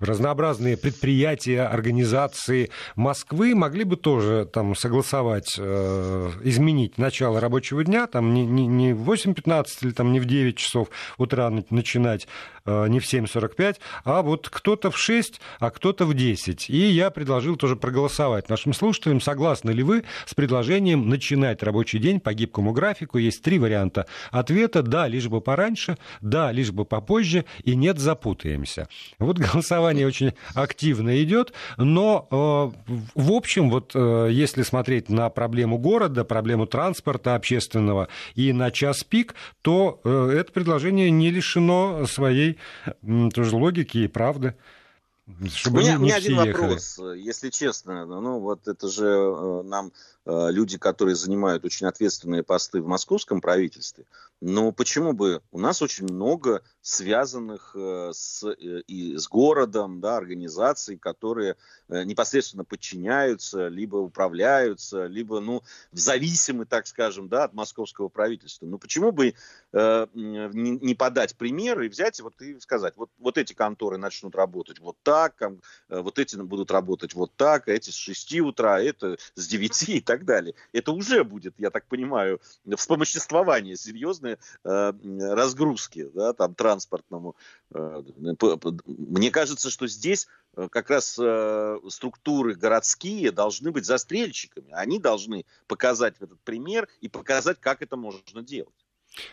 разнообразные 0.00 0.76
предприятия, 0.76 1.62
организации 1.62 2.70
Москвы 2.96 3.54
могли 3.54 3.84
бы 3.84 3.96
тоже 3.96 4.48
там 4.52 4.74
согласовать, 4.74 5.54
э, 5.58 6.30
изменить 6.42 6.98
начало 6.98 7.40
рабочего 7.40 7.84
дня, 7.84 8.06
там 8.06 8.34
не, 8.34 8.44
не, 8.44 8.66
не 8.66 8.92
в 8.92 9.08
8.15 9.10 9.66
или 9.82 9.90
там 9.92 10.12
не 10.12 10.20
в 10.20 10.24
9 10.24 10.56
часов 10.56 10.88
утра 11.18 11.50
начинать, 11.70 12.26
не 12.88 13.00
в 13.00 13.04
7.45, 13.04 13.76
а 14.04 14.22
вот 14.22 14.48
кто-то 14.48 14.90
в 14.90 14.98
6, 14.98 15.40
а 15.58 15.70
кто-то 15.70 16.04
в 16.04 16.14
10. 16.14 16.70
И 16.70 16.76
я 16.76 17.10
предложил 17.10 17.56
тоже 17.56 17.76
проголосовать 17.76 18.48
нашим 18.48 18.72
слушателям, 18.72 19.20
согласны 19.20 19.70
ли 19.70 19.82
вы 19.82 20.04
с 20.26 20.34
предложением 20.34 21.08
начинать 21.08 21.62
рабочий 21.62 21.98
день 21.98 22.20
по 22.20 22.34
гибкому 22.34 22.72
графику. 22.72 23.18
Есть 23.18 23.42
три 23.42 23.58
варианта 23.58 24.06
ответа. 24.30 24.82
Да, 24.82 25.08
лишь 25.08 25.28
бы 25.28 25.40
пораньше, 25.40 25.98
да, 26.20 26.52
лишь 26.52 26.70
бы 26.70 26.84
попозже, 26.84 27.44
и 27.64 27.74
нет, 27.74 27.98
запутаемся. 27.98 28.88
Вот 29.18 29.38
голосование 29.38 29.60
голосование 29.70 30.06
очень 30.06 30.32
активно 30.54 31.22
идет, 31.22 31.52
но 31.76 32.26
э, 32.30 32.94
в 33.14 33.32
общем, 33.32 33.70
вот 33.70 33.92
э, 33.94 34.28
если 34.30 34.62
смотреть 34.62 35.08
на 35.08 35.30
проблему 35.30 35.78
города, 35.78 36.24
проблему 36.24 36.66
транспорта 36.66 37.34
общественного 37.34 38.08
и 38.34 38.52
на 38.52 38.70
час 38.70 39.04
пик, 39.04 39.34
то 39.62 40.00
э, 40.04 40.36
это 40.38 40.52
предложение 40.52 41.10
не 41.10 41.30
лишено 41.30 42.06
своей 42.06 42.58
тоже 43.32 43.56
логики 43.56 43.98
и 43.98 44.08
правды. 44.08 44.54
Чтобы 45.54 45.78
у 45.78 45.80
меня, 45.82 45.92
не, 45.92 45.96
не 45.96 46.02
у 46.02 46.04
меня 46.06 46.16
один 46.16 46.32
ехали. 46.32 46.52
вопрос, 46.52 46.98
если 47.16 47.50
честно. 47.50 48.04
Ну, 48.04 48.40
вот 48.40 48.66
это 48.66 48.88
же 48.88 49.62
нам 49.62 49.92
люди, 50.50 50.78
которые 50.78 51.16
занимают 51.16 51.64
очень 51.64 51.86
ответственные 51.86 52.42
посты 52.42 52.80
в 52.80 52.86
московском 52.86 53.40
правительстве, 53.40 54.04
но 54.40 54.72
почему 54.72 55.12
бы? 55.12 55.42
У 55.50 55.58
нас 55.58 55.82
очень 55.82 56.04
много 56.04 56.62
связанных 56.80 57.72
э, 57.74 58.10
с, 58.14 58.42
э, 58.42 58.80
и 58.86 59.16
с 59.18 59.28
городом, 59.28 60.00
да, 60.00 60.16
организаций, 60.16 60.96
которые 60.96 61.56
э, 61.88 62.04
непосредственно 62.04 62.64
подчиняются, 62.64 63.68
либо 63.68 63.96
управляются, 63.96 65.04
либо, 65.04 65.40
ну, 65.40 65.62
зависимы, 65.92 66.64
так 66.64 66.86
скажем, 66.86 67.28
да, 67.28 67.44
от 67.44 67.52
московского 67.52 68.08
правительства. 68.08 68.64
Ну, 68.64 68.78
почему 68.78 69.12
бы 69.12 69.34
э, 69.74 70.06
не, 70.14 70.94
подать 70.94 71.36
пример 71.36 71.82
и 71.82 71.88
взять 71.88 72.18
вот 72.20 72.40
и 72.40 72.58
сказать, 72.60 72.94
вот, 72.96 73.10
вот 73.18 73.36
эти 73.36 73.52
конторы 73.52 73.98
начнут 73.98 74.34
работать 74.34 74.78
вот 74.78 74.96
так, 75.02 75.42
вот 75.88 76.18
эти 76.18 76.36
будут 76.36 76.70
работать 76.70 77.14
вот 77.14 77.32
так, 77.36 77.68
а 77.68 77.72
эти 77.72 77.90
с 77.90 77.94
6 77.94 78.40
утра, 78.40 78.80
это 78.80 79.18
с 79.34 79.46
9 79.46 79.88
и 79.90 80.00
так 80.00 80.19
далее. 80.24 80.54
Это 80.72 80.92
уже 80.92 81.24
будет, 81.24 81.54
я 81.58 81.70
так 81.70 81.86
понимаю, 81.86 82.40
вспомоществование 82.76 83.76
серьезное 83.76 84.38
э, 84.64 84.92
разгрузки, 85.34 86.08
да, 86.14 86.32
там, 86.32 86.54
транспортному. 86.54 87.36
Э, 87.74 88.02
мне 88.86 89.30
кажется, 89.30 89.70
что 89.70 89.86
здесь 89.86 90.28
э, 90.56 90.68
как 90.70 90.90
раз 90.90 91.18
э, 91.20 91.78
структуры 91.88 92.54
городские 92.54 93.32
должны 93.32 93.70
быть 93.70 93.84
застрельщиками. 93.84 94.70
Они 94.72 94.98
должны 94.98 95.44
показать 95.66 96.14
этот 96.20 96.40
пример 96.40 96.88
и 97.00 97.08
показать, 97.08 97.60
как 97.60 97.82
это 97.82 97.96
можно 97.96 98.42
делать. 98.42 98.74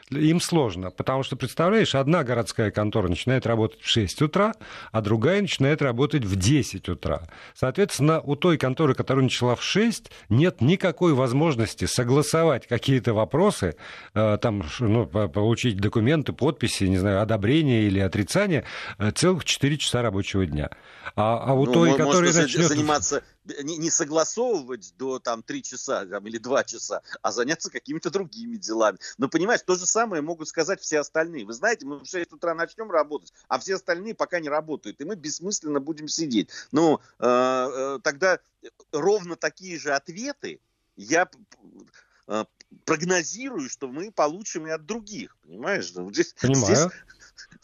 Им 0.10 0.39
сложно, 0.39 0.91
потому 0.91 1.24
что, 1.24 1.36
представляешь, 1.36 1.96
одна 1.96 2.24
городская 2.24 2.72
контора 2.72 3.08
начинает 3.08 3.46
работать 3.46 3.82
в 3.82 3.88
6 3.88 4.22
утра, 4.22 4.53
а 4.91 5.01
другая 5.01 5.41
начинает 5.41 5.82
работать 5.82 6.24
в 6.24 6.36
10 6.36 6.89
утра. 6.89 7.27
Соответственно, 7.53 8.22
у 8.22 8.36
той 8.36 8.58
конторы, 8.58 8.94
которая 8.94 9.24
начала 9.24 9.56
в 9.56 9.63
6, 9.63 10.12
нет 10.29 10.62
никакой 10.62 11.13
возможности 11.13 11.86
согласовать 11.86 12.67
какие-то 12.67 13.13
вопросы, 13.13 13.75
э, 14.13 14.38
там, 14.41 14.63
ну, 14.79 15.06
получить 15.06 15.77
документы, 15.77 16.34
подписи, 16.34 16.86
не 16.86 16.98
знаю, 16.98 17.22
одобрения 17.22 17.84
или 17.84 18.00
отрицания 18.00 18.63
э, 18.98 19.12
целых 19.12 19.46
4 19.46 19.77
часа 19.77 20.01
рабочего 20.01 20.46
дня. 20.46 20.70
А, 21.15 21.38
а 21.46 21.53
у 21.53 21.65
ну, 21.65 21.74
той, 21.74 21.98
которая 21.98 22.34
начнет... 22.34 22.67
заниматься 22.67 23.24
не, 23.63 23.77
не 23.77 23.89
согласовывать 23.89 24.94
до 24.98 25.20
там 25.20 25.44
три 25.44 25.63
часа 25.63 26.06
там, 26.06 26.25
или 26.27 26.38
два 26.38 26.63
часа, 26.63 27.01
а 27.22 27.32
заняться 27.32 27.70
какими-то 27.70 28.10
другими 28.10 28.58
делами. 28.58 28.98
Но 29.18 29.30
понимаешь, 29.30 29.62
то 29.66 29.75
же 29.75 29.86
самое 29.86 30.22
могут 30.22 30.48
сказать 30.48 30.82
все 30.82 31.00
остальные. 31.00 31.46
Вы 31.46 31.54
знаете, 31.54 31.86
мы 31.86 32.00
в 32.00 32.06
6 32.06 32.34
утра 32.34 32.54
начнем 32.54 32.92
работать, 32.92 33.34
а 33.48 33.60
все 33.60 33.75
остальные 33.75 34.16
пока 34.16 34.39
не 34.39 34.50
работают, 34.50 35.01
и 35.01 35.06
мы 35.06 35.16
бессмысленно 35.16 35.80
будем 35.80 36.08
сидеть. 36.08 36.50
Ну, 36.72 37.00
э, 37.20 37.25
э, 37.27 38.00
тогда 38.04 38.39
ровно 38.92 39.36
такие 39.36 39.80
же 39.80 39.94
ответы 39.94 40.60
я 40.96 41.30
э, 42.27 42.46
прогнозирую, 42.86 43.70
что 43.70 43.88
мы 43.88 44.12
получим 44.12 44.68
и 44.68 44.72
от 44.72 44.86
других, 44.86 45.38
понимаешь? 45.44 45.89
Здесь, 45.89 46.34
Понимаю. 46.34 46.66
Здесь 46.66 46.88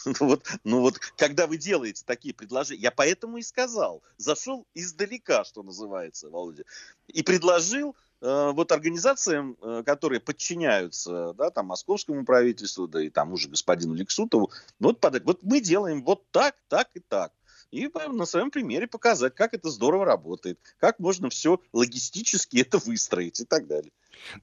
Ну 0.19 0.27
вот, 0.27 0.45
ну 0.63 0.81
вот, 0.81 0.99
когда 1.17 1.47
вы 1.47 1.57
делаете 1.57 2.03
такие 2.05 2.33
предложения, 2.33 2.81
я 2.81 2.91
поэтому 2.91 3.37
и 3.37 3.41
сказал, 3.41 4.01
зашел 4.17 4.65
издалека, 4.73 5.43
что 5.43 5.63
называется, 5.63 6.29
Володя, 6.29 6.63
и 7.07 7.23
предложил 7.23 7.95
э, 8.21 8.51
вот 8.53 8.71
организациям, 8.71 9.57
э, 9.61 9.83
которые 9.85 10.19
подчиняются, 10.19 11.33
да, 11.33 11.49
там, 11.49 11.67
московскому 11.67 12.25
правительству, 12.25 12.87
да 12.87 13.01
и 13.01 13.09
тому 13.09 13.37
же 13.37 13.49
господину 13.49 13.93
Лексутову, 13.93 14.51
вот 14.79 14.99
подать, 14.99 15.23
вот 15.23 15.39
мы 15.43 15.61
делаем 15.61 16.03
вот 16.03 16.23
так, 16.31 16.55
так 16.67 16.89
и 16.93 16.99
так. 16.99 17.31
И 17.71 17.89
на 18.11 18.25
своем 18.25 18.51
примере 18.51 18.85
показать, 18.85 19.33
как 19.33 19.55
это 19.55 19.71
здорово 19.71 20.05
работает, 20.05 20.59
как 20.77 20.99
можно 20.99 21.31
все 21.31 21.59
логистически 21.73 22.57
это 22.57 22.77
выстроить 22.77 23.39
и 23.39 23.45
так 23.45 23.65
далее. 23.65 23.91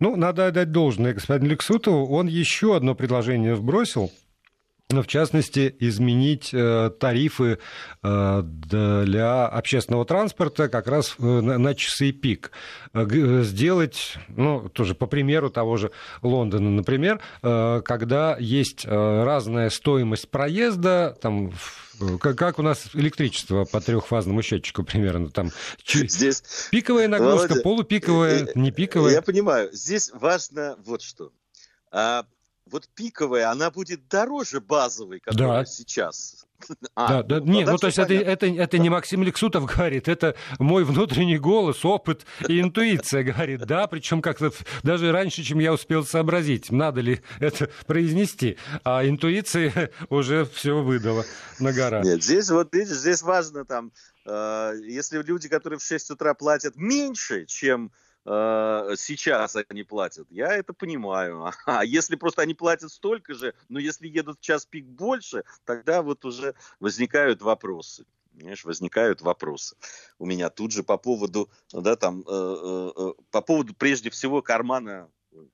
Ну, 0.00 0.16
надо 0.16 0.48
отдать 0.48 0.72
должное 0.72 1.14
господину 1.14 1.50
Лексутову. 1.50 2.12
Он 2.12 2.26
еще 2.26 2.74
одно 2.74 2.96
предложение 2.96 3.54
вбросил– 3.54 4.10
в 4.90 5.06
частности, 5.06 5.75
изменить 5.78 6.50
э, 6.52 6.90
тарифы 6.99 7.59
э, 8.02 8.42
для 8.44 9.47
общественного 9.47 10.04
транспорта 10.04 10.68
как 10.68 10.88
раз 10.88 11.14
э, 11.18 11.23
на 11.23 11.75
часы 11.75 12.12
пик. 12.12 12.50
Сделать, 12.92 14.16
ну, 14.28 14.68
тоже 14.68 14.94
по 14.94 15.06
примеру 15.06 15.50
того 15.50 15.76
же 15.76 15.92
Лондона, 16.23 16.70
например, 16.70 17.20
когда 17.40 18.37
есть 18.38 18.85
разная 18.85 19.70
стоимость 19.70 20.28
проезда, 20.28 21.16
там, 21.20 21.52
как 22.20 22.59
у 22.59 22.62
нас 22.62 22.90
электричество 22.94 23.64
по 23.64 23.80
трехфазному 23.80 24.42
счетчику 24.42 24.82
примерно 24.82 25.30
там 25.30 25.50
здесь 25.85 26.42
пиковая 26.70 27.09
нагрузка, 27.09 27.49
Володя, 27.49 27.62
полупиковая, 27.62 28.49
не 28.54 28.73
пиковая. 28.73 29.12
Я 29.12 29.23
понимаю. 29.23 29.70
Здесь 29.73 30.11
важно 30.12 30.76
вот 30.85 31.02
что. 31.02 31.32
А, 31.92 32.25
вот 32.70 32.88
пиковая, 32.94 33.50
она 33.50 33.70
будет 33.70 34.08
дороже 34.08 34.60
базовой, 34.60 35.20
которая 35.20 35.60
да. 35.60 35.66
сейчас. 35.66 36.44
А, 36.94 37.08
да, 37.08 37.22
да, 37.22 37.40
ну, 37.40 37.52
нет, 37.52 37.68
ну 37.68 37.78
то 37.78 37.86
есть 37.86 37.98
это, 37.98 38.12
это, 38.12 38.46
это 38.46 38.76
не 38.76 38.90
Максим 38.90 39.22
Лексутов 39.22 39.64
говорит, 39.64 40.08
это 40.08 40.36
мой 40.58 40.84
внутренний 40.84 41.38
голос, 41.38 41.86
опыт 41.86 42.26
и 42.49 42.60
интуиция 42.60 43.23
говорит, 43.23 43.64
да, 43.64 43.86
причем 43.86 44.21
как-то 44.21 44.52
даже 44.82 45.10
раньше, 45.10 45.42
чем 45.42 45.58
я 45.58 45.73
успел 45.73 46.04
сообразить, 46.04 46.71
надо 46.71 47.00
ли 47.00 47.23
это 47.38 47.71
произнести, 47.86 48.58
а 48.84 49.06
интуиция 49.06 49.90
уже 50.10 50.45
все 50.45 50.82
выдала 50.82 51.25
на 51.60 51.73
гора. 51.73 52.02
Нет, 52.02 52.23
здесь 52.23 52.50
вот 52.50 52.75
видишь, 52.75 52.99
здесь 52.99 53.23
важно 53.23 53.64
там, 53.64 53.92
э, 54.26 54.73
если 54.84 55.23
люди, 55.23 55.49
которые 55.49 55.78
в 55.78 55.82
6 55.82 56.10
утра 56.10 56.34
платят 56.34 56.76
меньше, 56.76 57.47
чем 57.47 57.90
Э, 58.32 58.95
сейчас 58.97 59.56
они 59.69 59.82
платят, 59.82 60.30
я 60.30 60.54
это 60.54 60.73
понимаю. 60.73 61.50
А 61.66 61.84
если 61.84 62.14
просто 62.14 62.43
они 62.43 62.54
платят 62.54 62.93
столько 62.93 63.34
же, 63.34 63.54
но 63.69 63.80
если 63.80 64.06
едут 64.06 64.38
в 64.38 64.43
час 64.43 64.66
пик 64.66 64.86
больше, 64.86 65.43
тогда 65.64 66.02
вот 66.02 66.25
уже 66.25 66.54
возникают 66.78 67.43
вопросы. 67.43 68.06
Понимаешь, 68.32 68.64
возникают 68.64 69.21
вопросы 69.21 69.76
у 70.19 70.26
меня 70.26 70.49
тут 70.49 70.71
же 70.71 70.84
по 70.84 70.97
поводу, 70.97 71.50
да, 71.73 71.97
там, 71.97 72.21
э, 72.21 72.25
э, 72.30 72.93
э 72.97 73.12
по 73.32 73.40
поводу 73.40 73.75
прежде 73.75 74.10
всего 74.10 74.43
кармана 74.43 75.10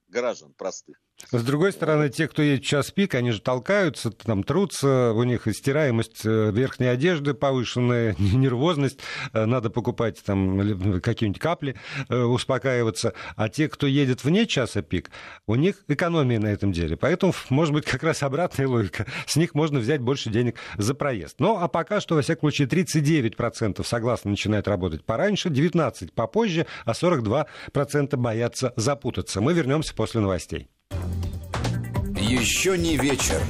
граждан 0.07 0.53
простых. 0.53 1.01
С 1.31 1.43
другой 1.43 1.73
стороны, 1.73 2.09
те, 2.09 2.27
кто 2.27 2.41
едет 2.41 2.63
в 2.63 2.67
час 2.67 2.91
пик, 2.91 3.15
они 3.15 3.31
же 3.31 3.41
толкаются, 3.41 4.11
там 4.11 4.43
трутся, 4.43 5.11
у 5.13 5.23
них 5.23 5.47
стираемость 5.51 6.25
э, 6.25 6.51
верхней 6.51 6.87
одежды 6.87 7.33
повышенная, 7.33 8.15
нервозность, 8.19 8.99
э, 9.33 9.45
надо 9.45 9.69
покупать 9.69 10.23
там 10.23 11.01
какие-нибудь 11.01 11.41
капли, 11.41 11.75
э, 12.07 12.17
успокаиваться. 12.17 13.13
А 13.35 13.49
те, 13.49 13.67
кто 13.67 13.87
едет 13.87 14.23
вне 14.23 14.45
часа 14.45 14.81
пик, 14.81 15.09
у 15.47 15.55
них 15.55 15.83
экономия 15.87 16.39
на 16.39 16.47
этом 16.47 16.71
деле. 16.71 16.95
Поэтому, 16.95 17.33
может 17.49 17.73
быть, 17.73 17.85
как 17.85 18.03
раз 18.03 18.23
обратная 18.23 18.67
логика. 18.67 19.05
С 19.25 19.35
них 19.35 19.53
можно 19.53 19.79
взять 19.79 20.01
больше 20.01 20.29
денег 20.29 20.57
за 20.77 20.93
проезд. 20.93 21.39
Ну, 21.39 21.57
а 21.57 21.67
пока 21.67 21.99
что, 21.99 22.15
во 22.15 22.21
всяком 22.21 22.51
случае, 22.51 22.67
39% 22.67 23.83
согласно 23.83 24.29
начинают 24.29 24.67
работать 24.67 25.03
пораньше, 25.03 25.49
19% 25.49 26.13
попозже, 26.13 26.67
а 26.85 26.91
42% 26.91 28.15
боятся 28.15 28.71
запутаться. 28.77 29.41
Мы 29.41 29.53
вернемся 29.53 29.93
после 29.93 30.21
новостей. 30.21 30.69
Еще 32.27 32.77
не 32.77 32.97
вечер. 32.97 33.41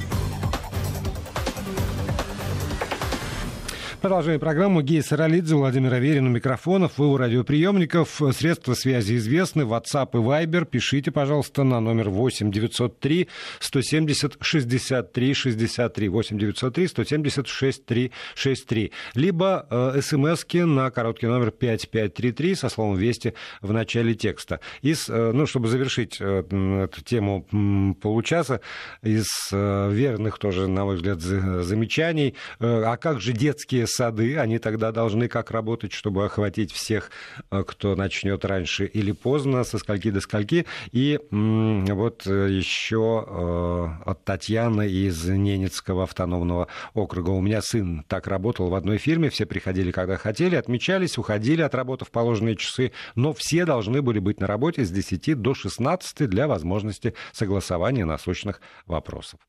Продолжаем 4.00 4.38
программу. 4.38 4.80
Гея 4.80 5.02
Саралидзе, 5.02 5.56
Владимир 5.56 5.92
Аверин 5.92 6.28
у 6.28 6.30
микрофонов. 6.30 6.98
Вы 6.98 7.08
у 7.08 7.16
радиоприемников. 7.16 8.20
Средства 8.32 8.74
связи 8.74 9.16
известны. 9.16 9.62
WhatsApp 9.62 10.10
и 10.12 10.18
Viber. 10.18 10.66
Пишите, 10.66 11.10
пожалуйста, 11.10 11.64
на 11.64 11.80
номер 11.80 12.08
8 12.08 12.52
903 12.52 13.26
170 13.58 14.36
63 14.40 15.34
63. 15.34 16.08
8 16.08 16.38
903 16.38 16.86
170 16.86 17.48
63 17.48 18.12
63. 18.36 18.92
Либо 19.14 19.66
э, 19.68 20.00
смски 20.00 20.62
на 20.62 20.92
короткий 20.92 21.26
номер 21.26 21.50
5533 21.50 22.54
со 22.54 22.68
словом 22.68 22.96
«Вести» 22.96 23.34
в 23.62 23.72
начале 23.72 24.14
текста. 24.14 24.60
Из, 24.80 25.08
э, 25.08 25.32
ну, 25.32 25.44
чтобы 25.46 25.66
завершить 25.66 26.18
э, 26.20 26.44
эту 26.84 27.02
тему 27.02 27.96
получаса, 28.00 28.60
из 29.02 29.26
э, 29.50 29.90
верных 29.90 30.38
тоже, 30.38 30.68
на 30.68 30.84
мой 30.84 30.94
взгляд, 30.94 31.20
замечаний. 31.20 32.36
Э, 32.60 32.84
а 32.84 32.96
как 32.96 33.20
же 33.20 33.32
детские 33.32 33.87
сады, 33.88 34.36
они 34.38 34.58
тогда 34.58 34.92
должны 34.92 35.28
как 35.28 35.50
работать, 35.50 35.92
чтобы 35.92 36.24
охватить 36.24 36.72
всех, 36.72 37.10
э, 37.50 37.62
кто 37.66 37.96
начнет 37.96 38.44
раньше 38.44 38.86
или 38.86 39.12
поздно, 39.12 39.64
со 39.64 39.78
скольки 39.78 40.10
до 40.10 40.20
скольки. 40.20 40.66
И 40.92 41.18
вот 41.30 42.26
э, 42.26 42.48
еще 42.50 43.24
э, 43.26 44.10
от 44.10 44.24
Татьяны 44.24 44.88
из 44.88 45.24
Ненецкого 45.26 46.04
автономного 46.04 46.68
округа. 46.94 47.30
У 47.30 47.40
меня 47.40 47.62
сын 47.62 48.04
так 48.08 48.26
работал 48.26 48.68
в 48.68 48.74
одной 48.74 48.98
фирме, 48.98 49.30
все 49.30 49.46
приходили, 49.46 49.90
когда 49.90 50.16
хотели, 50.16 50.56
отмечались, 50.56 51.18
уходили, 51.18 51.62
отработав 51.62 52.10
положенные 52.10 52.56
часы, 52.56 52.92
но 53.14 53.32
все 53.32 53.64
должны 53.64 54.02
были 54.02 54.18
быть 54.18 54.40
на 54.40 54.46
работе 54.46 54.84
с 54.84 54.90
10 54.90 55.40
до 55.40 55.54
16 55.54 56.28
для 56.28 56.46
возможности 56.46 57.14
согласования 57.32 58.04
насущных 58.04 58.60
вопросов. 58.86 59.40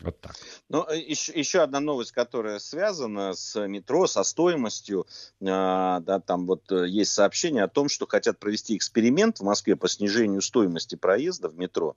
Вот 0.00 0.20
так. 0.20 0.34
Ну, 0.68 0.86
еще, 0.90 1.32
еще 1.32 1.60
одна 1.60 1.80
новость, 1.80 2.12
которая 2.12 2.58
связана 2.58 3.34
с 3.34 3.66
метро, 3.66 4.06
со 4.06 4.22
стоимостью. 4.22 5.06
А, 5.46 6.00
да, 6.00 6.20
там 6.20 6.46
вот 6.46 6.70
э, 6.72 6.88
есть 6.88 7.12
сообщение 7.12 7.64
о 7.64 7.68
том, 7.68 7.88
что 7.88 8.06
хотят 8.06 8.38
провести 8.38 8.76
эксперимент 8.76 9.40
в 9.40 9.42
Москве 9.42 9.76
по 9.76 9.88
снижению 9.88 10.40
стоимости 10.40 10.94
проезда 10.94 11.48
в 11.48 11.58
метро. 11.58 11.96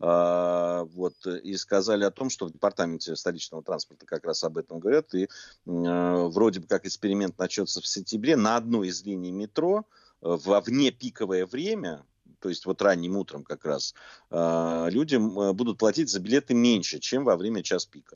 А, 0.00 0.84
вот, 0.84 1.14
и 1.26 1.56
сказали 1.56 2.04
о 2.04 2.10
том, 2.10 2.30
что 2.30 2.46
в 2.46 2.52
департаменте 2.52 3.14
столичного 3.16 3.62
транспорта 3.62 4.06
как 4.06 4.24
раз 4.24 4.42
об 4.44 4.58
этом 4.58 4.80
говорят. 4.80 5.14
И 5.14 5.28
вроде 5.64 6.60
бы 6.60 6.66
как 6.66 6.84
эксперимент 6.84 7.38
начнется 7.38 7.80
в 7.80 7.86
сентябре 7.86 8.36
на 8.36 8.56
одной 8.56 8.88
из 8.88 9.04
линий 9.04 9.32
метро 9.32 9.84
э, 10.22 10.36
во 10.44 10.60
вне 10.60 10.90
пиковое 10.90 11.46
время, 11.46 12.04
то 12.46 12.50
есть 12.50 12.64
вот 12.64 12.80
ранним 12.80 13.16
утром 13.16 13.42
как 13.42 13.64
раз, 13.64 13.92
а, 14.30 14.86
людям 14.88 15.36
э, 15.36 15.52
будут 15.52 15.78
платить 15.78 16.08
за 16.08 16.20
билеты 16.20 16.54
меньше, 16.54 17.00
чем 17.00 17.24
во 17.24 17.36
время 17.36 17.60
час 17.64 17.86
пика. 17.86 18.14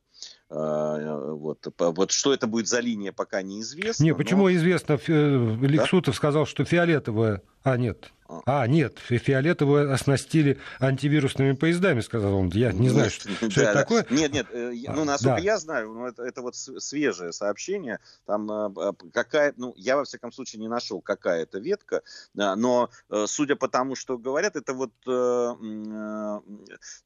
А, 0.49 1.33
вот. 1.33 1.67
вот 1.77 2.13
что 2.13 2.33
это 2.33 2.47
будет 2.47 2.69
за 2.69 2.79
линия, 2.79 3.11
пока 3.11 3.43
неизвестно. 3.43 4.05
Не, 4.05 4.15
почему 4.15 4.45
но... 4.45 4.55
известно? 4.55 5.01
Лексутов 5.05 6.15
да? 6.15 6.17
сказал, 6.17 6.47
что 6.47 6.65
фиолетовая... 6.65 7.43
А, 7.63 7.77
нет. 7.77 8.11
А, 8.47 8.67
нет, 8.67 8.99
фиолетовую 8.99 9.93
оснастили 9.93 10.59
антивирусными 10.79 11.53
поездами, 11.53 12.01
сказал 12.01 12.35
он. 12.35 12.49
Я 12.51 12.73
не 12.73 12.89
знаю, 12.89 13.11
что, 13.11 13.29
что 13.29 13.49
да, 13.49 13.63
это 13.63 13.73
да. 13.73 13.81
такое. 13.81 14.07
Нет, 14.11 14.33
нет, 14.33 14.47
э, 14.53 14.73
ну, 14.89 15.05
насколько 15.05 15.37
да. 15.37 15.43
я 15.43 15.59
знаю, 15.59 15.93
ну, 15.93 16.07
это, 16.07 16.23
это 16.23 16.41
вот 16.43 16.55
свежее 16.55 17.33
сообщение. 17.33 17.99
Там 18.27 18.51
э, 18.51 18.93
какая, 19.13 19.53
ну, 19.57 19.75
я 19.77 19.97
во 19.97 20.05
всяком 20.05 20.33
случае 20.33 20.61
не 20.61 20.69
нашел, 20.69 21.01
какая 21.01 21.43
это 21.43 21.59
ветка, 21.59 22.03
но 22.35 22.91
э, 23.11 23.25
судя 23.27 23.57
по 23.57 23.69
тому, 23.69 23.97
что 23.97 24.17
говорят, 24.19 24.57
это 24.57 24.75
вот 24.75 24.93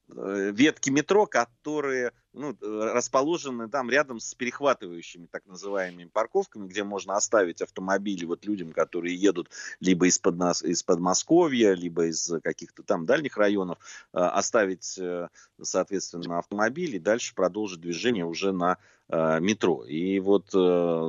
ветки 0.09 0.91
метро, 0.91 1.27
которые 1.27 2.13
ну, 2.35 2.57
расположены 2.61 3.69
там 3.69 3.89
рядом 3.91 4.21
с 4.21 4.35
перехватывающими 4.35 5.27
так 5.27 5.47
называемыми 5.47 6.07
парковками, 6.07 6.67
где 6.67 6.85
можно 6.85 7.17
оставить 7.17 7.63
автомобили 7.63 8.25
вот 8.25 8.45
людям, 8.45 8.73
которые 8.73 9.15
едут 9.15 9.51
либо 9.81 10.07
из-под 10.09 10.37
нас, 10.45 10.63
из-под 10.63 10.97
Подмосковья, 10.97 11.75
либо 11.75 12.07
из 12.07 12.33
каких-то 12.43 12.83
там 12.83 13.05
дальних 13.07 13.37
районов, 13.37 13.79
э, 14.13 14.19
оставить, 14.19 14.97
э, 14.99 15.29
соответственно, 15.61 16.39
автомобиль 16.39 16.97
и 16.97 17.01
дальше 17.01 17.35
продолжить 17.35 17.81
движение 17.81 18.25
уже 18.25 18.53
на 18.53 18.79
э, 19.09 19.41
метро. 19.41 19.85
И 19.85 20.19
вот 20.21 20.47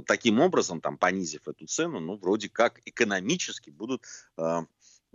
таким 0.06 0.40
образом, 0.40 0.82
там, 0.82 0.98
понизив 0.98 1.48
эту 1.48 1.66
цену, 1.66 2.00
ну, 2.00 2.16
вроде 2.18 2.50
как 2.50 2.82
экономически 2.86 3.70
будут 3.70 4.02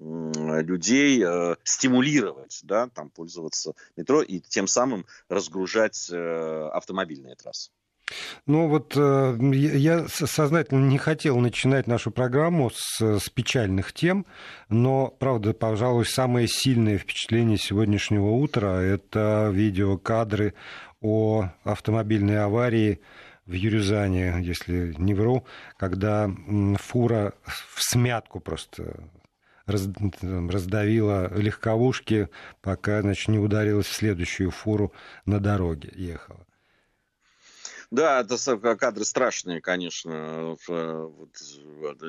людей 0.00 1.22
э, 1.22 1.56
стимулировать, 1.62 2.60
да, 2.62 2.88
там 2.88 3.10
пользоваться 3.10 3.74
метро 3.96 4.22
и 4.22 4.40
тем 4.40 4.66
самым 4.66 5.04
разгружать 5.28 6.08
э, 6.10 6.68
автомобильные 6.72 7.36
трассы. 7.36 7.70
Ну 8.46 8.68
вот 8.68 8.94
э, 8.96 9.36
я 9.40 10.06
сознательно 10.08 10.86
не 10.86 10.98
хотел 10.98 11.38
начинать 11.38 11.86
нашу 11.86 12.10
программу 12.10 12.70
с, 12.74 13.00
с 13.00 13.28
печальных 13.30 13.92
тем, 13.92 14.26
но, 14.68 15.08
правда, 15.08 15.52
пожалуй, 15.52 16.06
самое 16.06 16.48
сильное 16.48 16.98
впечатление 16.98 17.58
сегодняшнего 17.58 18.30
утра– 18.30 18.80
это 18.82 19.50
видеокадры 19.52 20.54
о 21.00 21.48
автомобильной 21.64 22.42
аварии 22.42 23.00
в 23.46 23.52
Юрюзане, 23.52 24.36
если 24.40 24.94
не 24.98 25.14
вру, 25.14 25.44
когда 25.76 26.30
фура 26.78 27.34
в 27.44 27.82
смятку 27.82 28.38
просто 28.40 28.94
раздавила 29.66 31.32
легковушки, 31.34 32.28
пока 32.60 33.02
значит, 33.02 33.28
не 33.28 33.38
ударилась 33.38 33.86
в 33.86 33.94
следующую 33.94 34.50
фуру 34.50 34.92
на 35.26 35.40
дороге 35.40 35.90
ехала. 35.94 36.46
Да, 37.90 38.20
это 38.20 38.76
кадры 38.76 39.04
страшные, 39.04 39.60
конечно. 39.60 40.56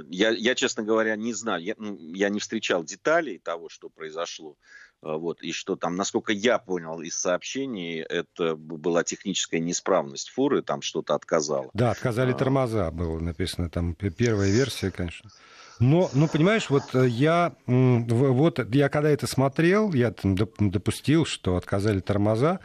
Я, 0.09 0.29
я 0.29 0.55
честно 0.55 0.83
говоря, 0.83 1.15
не 1.15 1.33
знаю. 1.33 1.63
Я, 1.63 1.73
ну, 1.77 1.97
я 1.97 2.29
не 2.29 2.39
встречал 2.39 2.83
деталей 2.83 3.39
того, 3.39 3.67
что 3.69 3.89
произошло. 3.89 4.57
А, 5.01 5.17
вот, 5.17 5.41
и 5.41 5.51
что 5.51 5.75
там, 5.75 5.95
насколько 5.95 6.31
я 6.31 6.59
понял 6.59 7.01
из 7.01 7.15
сообщений, 7.15 7.99
это 7.99 8.55
была 8.55 9.03
техническая 9.03 9.59
неисправность 9.59 10.29
фуры, 10.29 10.61
там 10.61 10.81
что-то 10.81 11.15
отказало. 11.15 11.71
Да, 11.73 11.91
отказали 11.91 12.31
а. 12.31 12.35
тормоза, 12.35 12.91
было 12.91 13.19
написано. 13.19 13.69
Там 13.69 13.95
первая 13.95 14.51
версия, 14.51 14.91
конечно. 14.91 15.31
Но, 15.81 16.11
ну, 16.13 16.27
понимаешь, 16.27 16.69
вот 16.69 16.93
э, 16.93 17.07
я, 17.07 17.53
вот 17.65 18.59
я 18.71 18.87
когда 18.87 19.09
это 19.09 19.25
смотрел, 19.25 19.91
я 19.93 20.11
там 20.11 20.35
допустил, 20.35 21.25
что 21.25 21.57
отказали 21.57 21.99
тормоза, 22.01 22.59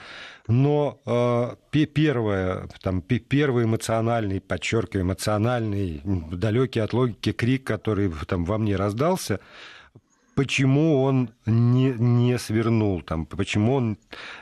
но 0.48 1.00
э, 1.06 1.86
первое, 1.86 2.68
там, 2.82 3.00
первый 3.00 3.64
эмоциональный, 3.64 4.42
подчеркиваю, 4.42 5.06
эмоциональный, 5.06 6.02
далекий 6.04 6.80
от 6.80 6.92
логики 6.92 7.32
крик, 7.32 7.64
который 7.64 8.12
там 8.26 8.44
во 8.44 8.58
мне 8.58 8.76
раздался, 8.76 9.40
почему 10.36 11.02
он 11.02 11.30
не, 11.46 11.94
не 11.98 12.38
свернул, 12.38 13.00
там, 13.00 13.24
почему 13.24 13.74
он 13.74 13.98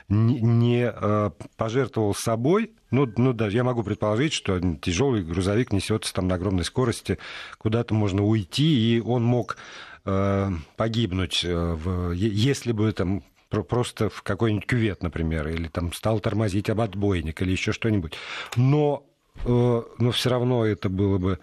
не, 0.09 0.41
не 0.41 0.91
э, 0.93 1.31
пожертвовал 1.55 2.13
собой. 2.13 2.73
Ну, 2.91 3.11
ну, 3.17 3.33
даже 3.33 3.55
я 3.55 3.63
могу 3.63 3.81
предположить, 3.81 4.33
что 4.33 4.59
тяжелый 4.81 5.23
грузовик 5.23 5.71
несется 5.71 6.13
там 6.13 6.27
на 6.27 6.35
огромной 6.35 6.65
скорости, 6.65 7.17
куда-то 7.57 7.93
можно 7.93 8.23
уйти, 8.23 8.97
и 8.97 8.99
он 8.99 9.23
мог 9.23 9.57
э, 10.03 10.51
погибнуть, 10.75 11.45
э, 11.45 11.55
в, 11.55 12.11
если 12.11 12.73
бы 12.73 12.91
там 12.91 13.23
просто 13.49 14.09
в 14.09 14.21
какой-нибудь 14.21 14.67
кювет, 14.67 15.01
например, 15.01 15.47
или 15.47 15.69
там 15.69 15.93
стал 15.93 16.19
тормозить 16.19 16.69
об 16.69 16.81
отбойник, 16.81 17.41
или 17.41 17.51
еще 17.51 17.71
что-нибудь. 17.71 18.15
Но, 18.57 19.05
э, 19.45 19.81
но 19.97 20.11
все 20.11 20.29
равно 20.29 20.65
это 20.65 20.89
было 20.89 21.17
бы 21.17 21.39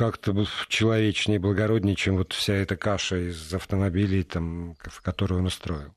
как-то 0.00 0.46
человечнее, 0.68 1.38
благороднее, 1.38 1.94
чем 1.94 2.16
вот 2.16 2.32
вся 2.32 2.54
эта 2.54 2.74
каша 2.74 3.16
из 3.16 3.52
автомобилей, 3.52 4.22
там, 4.22 4.74
в 4.82 5.02
которую 5.02 5.40
он 5.40 5.46
устроил. 5.46 5.94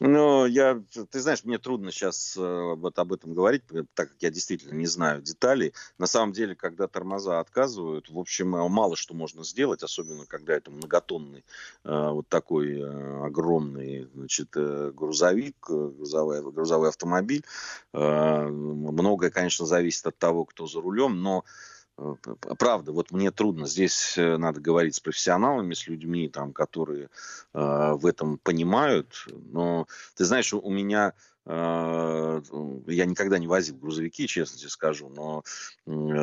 Ну, 0.00 0.44
я, 0.44 0.82
ты 1.10 1.20
знаешь, 1.20 1.44
мне 1.44 1.56
трудно 1.56 1.90
сейчас 1.90 2.36
э, 2.36 2.74
вот 2.76 2.98
об 2.98 3.14
этом 3.14 3.32
говорить, 3.32 3.62
так 3.94 4.10
как 4.10 4.16
я 4.20 4.28
действительно 4.28 4.74
не 4.74 4.84
знаю 4.84 5.22
деталей. 5.22 5.72
На 5.96 6.06
самом 6.06 6.32
деле, 6.32 6.54
когда 6.54 6.88
тормоза 6.88 7.40
отказывают, 7.40 8.10
в 8.10 8.18
общем, 8.18 8.54
э, 8.54 8.68
мало 8.68 8.96
что 8.96 9.14
можно 9.14 9.44
сделать, 9.44 9.82
особенно 9.82 10.26
когда 10.26 10.52
это 10.52 10.70
многотонный 10.70 11.46
э, 11.84 12.08
вот 12.10 12.28
такой 12.28 12.84
огромный 13.24 14.10
значит, 14.14 14.50
грузовик, 14.50 15.56
грузовой, 15.68 16.42
грузовой 16.52 16.90
автомобиль. 16.90 17.46
Многое, 17.94 19.30
конечно, 19.30 19.64
зависит 19.64 20.06
от 20.06 20.18
того, 20.18 20.44
кто 20.44 20.66
за 20.66 20.82
рулем, 20.82 21.22
но 21.22 21.44
правда, 22.58 22.92
вот 22.92 23.10
мне 23.10 23.30
трудно. 23.30 23.66
Здесь 23.66 24.16
э, 24.16 24.36
надо 24.36 24.60
говорить 24.60 24.94
с 24.94 25.00
профессионалами, 25.00 25.74
с 25.74 25.86
людьми, 25.86 26.28
там, 26.28 26.52
которые 26.52 27.08
э, 27.54 27.92
в 27.94 28.06
этом 28.06 28.38
понимают. 28.38 29.26
Но 29.50 29.86
ты 30.16 30.24
знаешь, 30.24 30.52
у 30.52 30.70
меня 30.70 31.12
а, 31.44 32.40
я 32.86 33.04
никогда 33.04 33.38
не 33.38 33.48
возил 33.48 33.76
грузовики, 33.76 34.28
честно 34.28 34.58
тебе 34.58 34.68
скажу, 34.68 35.08
но 35.08 35.42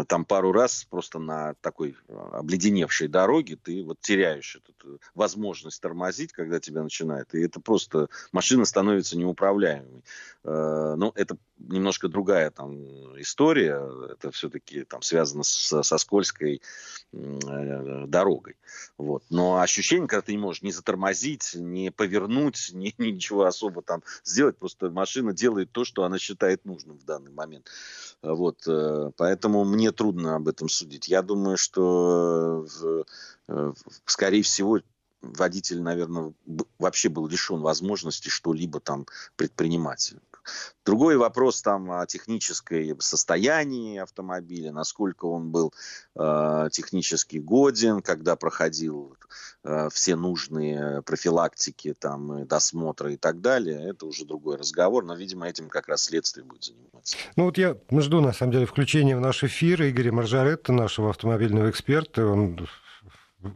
там 0.06 0.24
пару 0.24 0.54
раз 0.54 0.86
просто 0.90 1.20
на 1.20 1.56
такой 1.56 1.98
а, 2.08 2.40
обледеневшей 2.40 3.10
дороге 3.10 3.58
ты 3.62 3.84
вот 3.84 4.00
теряешь 4.00 4.56
эту 4.56 4.96
э, 4.96 4.98
возможность 5.14 5.82
тормозить, 5.82 6.32
когда 6.32 6.62
тебя 6.62 6.84
начинает, 6.84 7.34
и 7.36 7.42
это 7.42 7.60
просто 7.60 8.08
машина 8.32 8.64
становится 8.64 9.18
неуправляемой. 9.18 10.06
А, 10.46 10.96
ну, 10.96 11.12
это 11.16 11.38
немножко 11.60 12.08
другая 12.08 12.52
там 12.52 12.78
история, 13.20 13.82
это 14.12 14.32
все-таки 14.32 14.84
там 14.84 15.02
связано 15.02 15.44
с, 15.44 15.84
со 15.84 15.98
скользкой 15.98 16.62
э, 17.12 18.06
дорогой. 18.08 18.56
Вот. 18.98 19.24
Но 19.30 19.60
ощущение, 19.60 20.08
когда 20.08 20.22
ты 20.22 20.32
не 20.32 20.38
можешь 20.38 20.62
ни 20.62 20.72
затормозить, 20.72 21.52
ни 21.56 21.90
повернуть, 21.90 22.70
ни, 22.74 22.94
ничего 22.98 23.44
особо 23.44 23.82
там 23.82 24.04
сделать, 24.24 24.58
просто 24.58 24.90
машина 24.90 25.34
делает 25.34 25.72
то, 25.72 25.84
что 25.84 26.04
она 26.04 26.18
считает 26.18 26.66
нужным 26.66 26.98
в 26.98 27.04
данный 27.04 27.32
момент. 27.32 27.70
Вот, 28.22 28.68
э, 28.68 29.12
поэтому 29.18 29.66
мне 29.66 29.92
трудно 29.92 30.36
об 30.36 30.48
этом 30.48 30.70
судить. 30.70 31.08
Я 31.08 31.22
думаю, 31.22 31.58
что, 31.58 32.66
э, 33.48 33.74
скорее 34.06 34.44
всего, 34.44 34.80
водитель, 35.22 35.82
наверное, 35.82 36.34
вообще 36.78 37.10
был 37.10 37.28
лишен 37.28 37.62
возможности 37.62 38.30
что-либо 38.30 38.80
там 38.80 39.06
предпринимать. 39.36 40.14
Другой 40.86 41.18
вопрос 41.18 41.62
там 41.62 41.92
о 41.92 42.06
технической 42.06 42.96
состоянии 43.00 44.00
автомобиля, 44.00 44.72
насколько 44.72 45.26
он 45.26 45.52
был 45.52 45.74
э, 46.16 46.70
технически 46.72 47.38
годен, 47.38 48.02
когда 48.02 48.36
проходил 48.36 49.16
э, 49.64 49.90
все 49.92 50.16
нужные 50.16 51.02
профилактики, 51.04 51.94
там, 51.94 52.48
досмотры 52.48 53.14
и 53.14 53.18
так 53.18 53.42
далее. 53.42 53.90
Это 53.90 54.06
уже 54.06 54.26
другой 54.26 54.58
разговор, 54.58 55.06
но, 55.06 55.16
видимо, 55.16 55.48
этим 55.48 55.70
как 55.70 55.88
раз 55.90 56.04
следствие 56.04 56.46
будет 56.46 56.64
заниматься. 56.64 57.18
Ну 57.36 57.46
вот 57.46 57.58
я 57.58 57.78
жду, 57.92 58.22
на 58.22 58.34
самом 58.34 58.54
деле, 58.54 58.66
включения 58.66 59.16
в 59.16 59.22
наш 59.22 59.44
эфир 59.44 59.84
Игоря 59.84 60.12
Маржаретта, 60.12 60.74
нашего 60.74 61.10
автомобильного 61.10 61.70
эксперта. 61.70 62.26
Он 62.26 62.68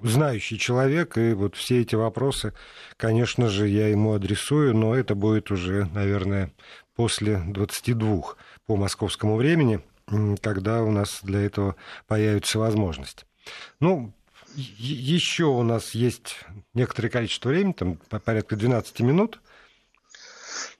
знающий 0.01 0.57
человек, 0.57 1.17
и 1.17 1.33
вот 1.33 1.55
все 1.55 1.81
эти 1.81 1.95
вопросы, 1.95 2.53
конечно 2.97 3.49
же, 3.49 3.67
я 3.67 3.89
ему 3.89 4.13
адресую, 4.13 4.75
но 4.75 4.95
это 4.95 5.15
будет 5.15 5.51
уже, 5.51 5.85
наверное, 5.93 6.53
после 6.95 7.37
22 7.47 8.35
по 8.65 8.75
московскому 8.75 9.35
времени, 9.35 9.81
когда 10.41 10.83
у 10.83 10.91
нас 10.91 11.19
для 11.23 11.41
этого 11.41 11.75
появится 12.07 12.59
возможность. 12.59 13.25
Ну, 13.79 14.13
еще 14.55 15.45
у 15.45 15.63
нас 15.63 15.91
есть 15.91 16.39
некоторое 16.73 17.09
количество 17.09 17.49
времени, 17.49 17.73
там 17.73 17.95
порядка 17.95 18.55
12 18.55 18.99
минут. 19.01 19.41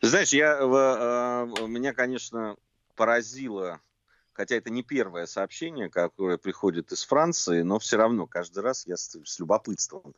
Знаешь, 0.02 0.30
я, 0.30 0.60
э, 0.60 1.68
меня, 1.68 1.94
конечно, 1.94 2.56
поразило 2.96 3.80
хотя 4.34 4.56
это 4.56 4.70
не 4.70 4.84
первое 4.84 5.26
сообщение, 5.26 5.90
которое 5.90 6.38
приходит 6.38 6.92
из 6.92 7.04
Франции, 7.04 7.62
но 7.62 7.80
все 7.80 7.98
равно 7.98 8.28
каждый 8.28 8.64
раз 8.64 8.86
я 8.88 8.98
с, 8.98 9.16
с 9.24 9.40
любопытством 9.40 10.16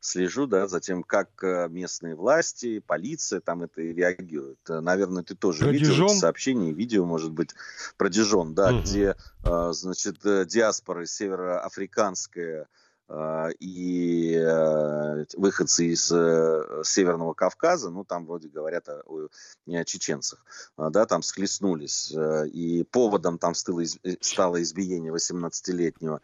слежу 0.00 0.46
да, 0.46 0.66
за 0.66 0.80
тем, 0.80 1.02
как 1.02 1.28
э, 1.42 1.68
местные 1.68 2.14
власти, 2.14 2.80
полиция 2.80 3.40
там 3.40 3.62
это 3.62 3.80
реагируют. 3.80 4.58
Э, 4.68 4.80
наверное, 4.80 5.22
ты 5.22 5.34
тоже 5.34 5.64
про 5.64 5.70
видел 5.70 6.08
сообщение, 6.08 6.72
видео, 6.72 7.04
может 7.04 7.32
быть, 7.32 7.54
про 7.96 8.08
Дижон, 8.08 8.54
да, 8.54 8.70
угу. 8.70 8.80
где, 8.80 9.16
э, 9.44 9.68
значит, 9.72 10.18
диаспора 10.22 11.06
североафриканская 11.06 12.68
и 13.58 14.34
э, 14.34 15.24
выходцы 15.36 15.86
из 15.86 16.12
э, 16.12 16.82
Северного 16.84 17.32
Кавказа, 17.32 17.88
ну, 17.88 18.04
там 18.04 18.26
вроде 18.26 18.48
говорят 18.48 18.86
о, 18.88 19.28
о 19.66 19.84
чеченцах, 19.84 20.44
а, 20.76 20.90
да, 20.90 21.06
там 21.06 21.22
схлестнулись. 21.22 22.12
Э, 22.14 22.46
и 22.46 22.84
поводом 22.84 23.38
там 23.38 23.54
стало, 23.54 23.82
стало 24.20 24.62
избиение 24.62 25.12
18-летнего 25.12 26.20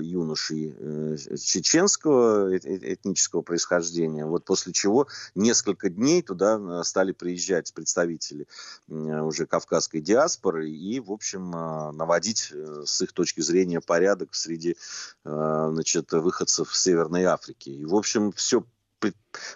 юноши 0.00 1.16
чеченского 1.38 2.56
этнического 2.56 3.42
происхождения, 3.42 4.26
вот 4.26 4.44
после 4.44 4.72
чего 4.72 5.06
несколько 5.34 5.88
дней 5.88 6.22
туда 6.22 6.82
стали 6.84 7.12
приезжать 7.12 7.72
представители 7.72 8.46
уже 8.88 9.46
кавказской 9.46 10.00
диаспоры 10.00 10.68
и, 10.68 11.00
в 11.00 11.10
общем, 11.12 11.50
наводить 11.50 12.52
с 12.84 13.02
их 13.02 13.12
точки 13.12 13.40
зрения 13.40 13.80
порядок 13.80 14.34
среди 14.34 14.76
значит, 15.70 16.12
выходцев 16.12 16.76
Северной 16.76 17.24
Африки. 17.24 17.70
И, 17.70 17.84
в 17.84 17.94
общем, 17.94 18.32
все 18.32 18.64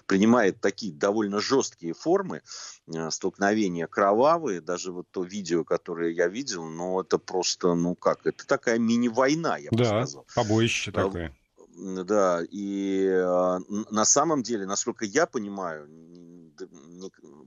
принимает 0.06 0.60
такие 0.60 0.92
довольно 0.92 1.40
жесткие 1.40 1.94
формы, 1.94 2.42
э, 2.86 3.10
столкновения 3.10 3.86
кровавые, 3.86 4.60
даже 4.60 4.92
вот 4.92 5.06
то 5.10 5.22
видео, 5.22 5.64
которое 5.64 6.10
я 6.10 6.28
видел, 6.28 6.64
ну, 6.64 7.00
это 7.00 7.18
просто, 7.18 7.74
ну 7.74 7.94
как, 7.94 8.26
это 8.26 8.46
такая 8.46 8.78
мини-война, 8.78 9.56
я 9.56 9.70
бы 9.70 9.78
да, 9.78 9.84
сказал. 9.84 10.26
побоище 10.34 10.92
такое. 10.92 11.34
Да, 11.76 12.42
и 12.50 13.08
на 13.90 14.04
самом 14.04 14.42
деле, 14.42 14.66
насколько 14.66 15.04
я 15.04 15.26
понимаю, 15.26 15.88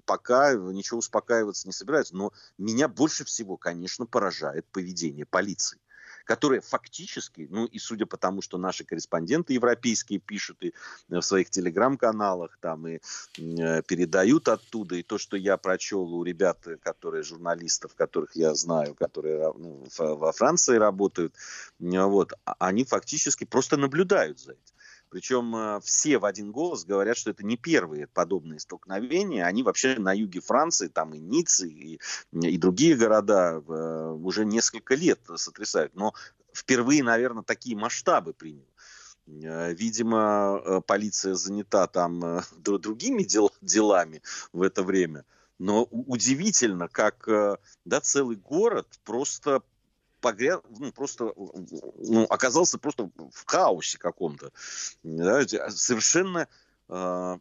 пока 0.06 0.54
ничего 0.54 1.00
успокаиваться 1.00 1.68
не 1.68 1.74
собираются, 1.74 2.16
но 2.16 2.32
меня 2.58 2.88
больше 2.88 3.26
всего, 3.26 3.58
конечно, 3.58 4.06
поражает 4.06 4.66
поведение 4.72 5.26
полиции 5.26 5.80
которая 6.26 6.62
фактически, 6.62 7.48
ну 7.50 7.66
и 7.66 7.80
судя 7.80 8.06
по 8.06 8.18
тому, 8.18 8.42
что 8.42 8.58
наши 8.58 8.84
корреспонденты 8.84 9.54
европейские 9.54 10.20
пишут 10.20 10.58
и 10.62 10.68
э, 10.68 10.72
в 11.18 11.22
своих 11.22 11.50
телеграм-каналах 11.50 12.58
там 12.62 12.88
и 12.88 13.00
э, 13.38 13.82
передают 13.84 14.48
оттуда, 14.48 14.96
и 14.96 15.04
то, 15.04 15.18
что 15.18 15.38
я 15.38 15.58
прочел 15.58 16.14
у 16.14 16.24
ребят, 16.24 16.66
которые 16.82 17.24
журналистов, 17.24 17.96
которых 17.96 18.36
я 18.36 18.54
знаю, 18.56 18.96
которые 18.96 19.54
ну, 19.58 19.86
во 19.98 20.32
Франции 20.32 20.78
работают, 20.78 21.36
вот, 21.80 22.34
а, 22.46 22.56
они 22.60 22.84
фактически 22.84 23.46
просто 23.46 23.78
наблюдают 23.78 24.40
за 24.40 24.52
этим. 24.52 24.76
Причем 25.12 25.54
э, 25.54 25.82
все 25.84 26.18
в 26.18 26.26
один 26.26 26.52
голос 26.52 26.86
говорят, 26.86 27.18
что 27.18 27.32
это 27.32 27.46
не 27.46 27.58
первые 27.58 28.08
подобные 28.08 28.60
столкновения. 28.60 29.46
Они 29.46 29.62
вообще 29.62 30.00
на 30.00 30.14
юге 30.14 30.40
Франции, 30.40 30.88
там 30.88 31.14
и 31.14 31.20
Ниццы, 31.20 31.68
и, 31.68 32.00
и 32.32 32.58
другие 32.58 32.96
города 32.96 33.62
э, 33.62 34.18
уже 34.22 34.46
несколько 34.46 34.96
лет 34.96 35.20
сотрясают. 35.36 35.94
Но 35.96 36.14
впервые, 36.54 37.04
наверное, 37.04 37.44
такие 37.44 37.76
масштабы 37.76 38.34
приняли. 38.34 38.66
Э, 39.28 39.74
видимо, 39.74 40.82
полиция 40.88 41.36
занята 41.36 41.88
там 41.88 42.42
другими 42.58 43.24
дел, 43.24 43.52
делами 43.60 44.22
в 44.54 44.62
это 44.62 44.82
время. 44.82 45.26
Но 45.60 45.84
удивительно, 45.92 46.88
как 46.88 47.28
да, 47.86 48.02
целый 48.02 48.38
город 48.38 48.88
просто 49.04 49.62
погряз, 50.22 50.62
ну, 50.80 50.92
просто 50.92 51.34
ну, 51.36 52.24
оказался 52.30 52.78
просто 52.78 53.10
в 53.18 53.46
хаосе 53.46 53.98
каком-то. 53.98 54.52
Да, 55.04 55.46
совершенно 55.70 56.48
э, 56.88 57.38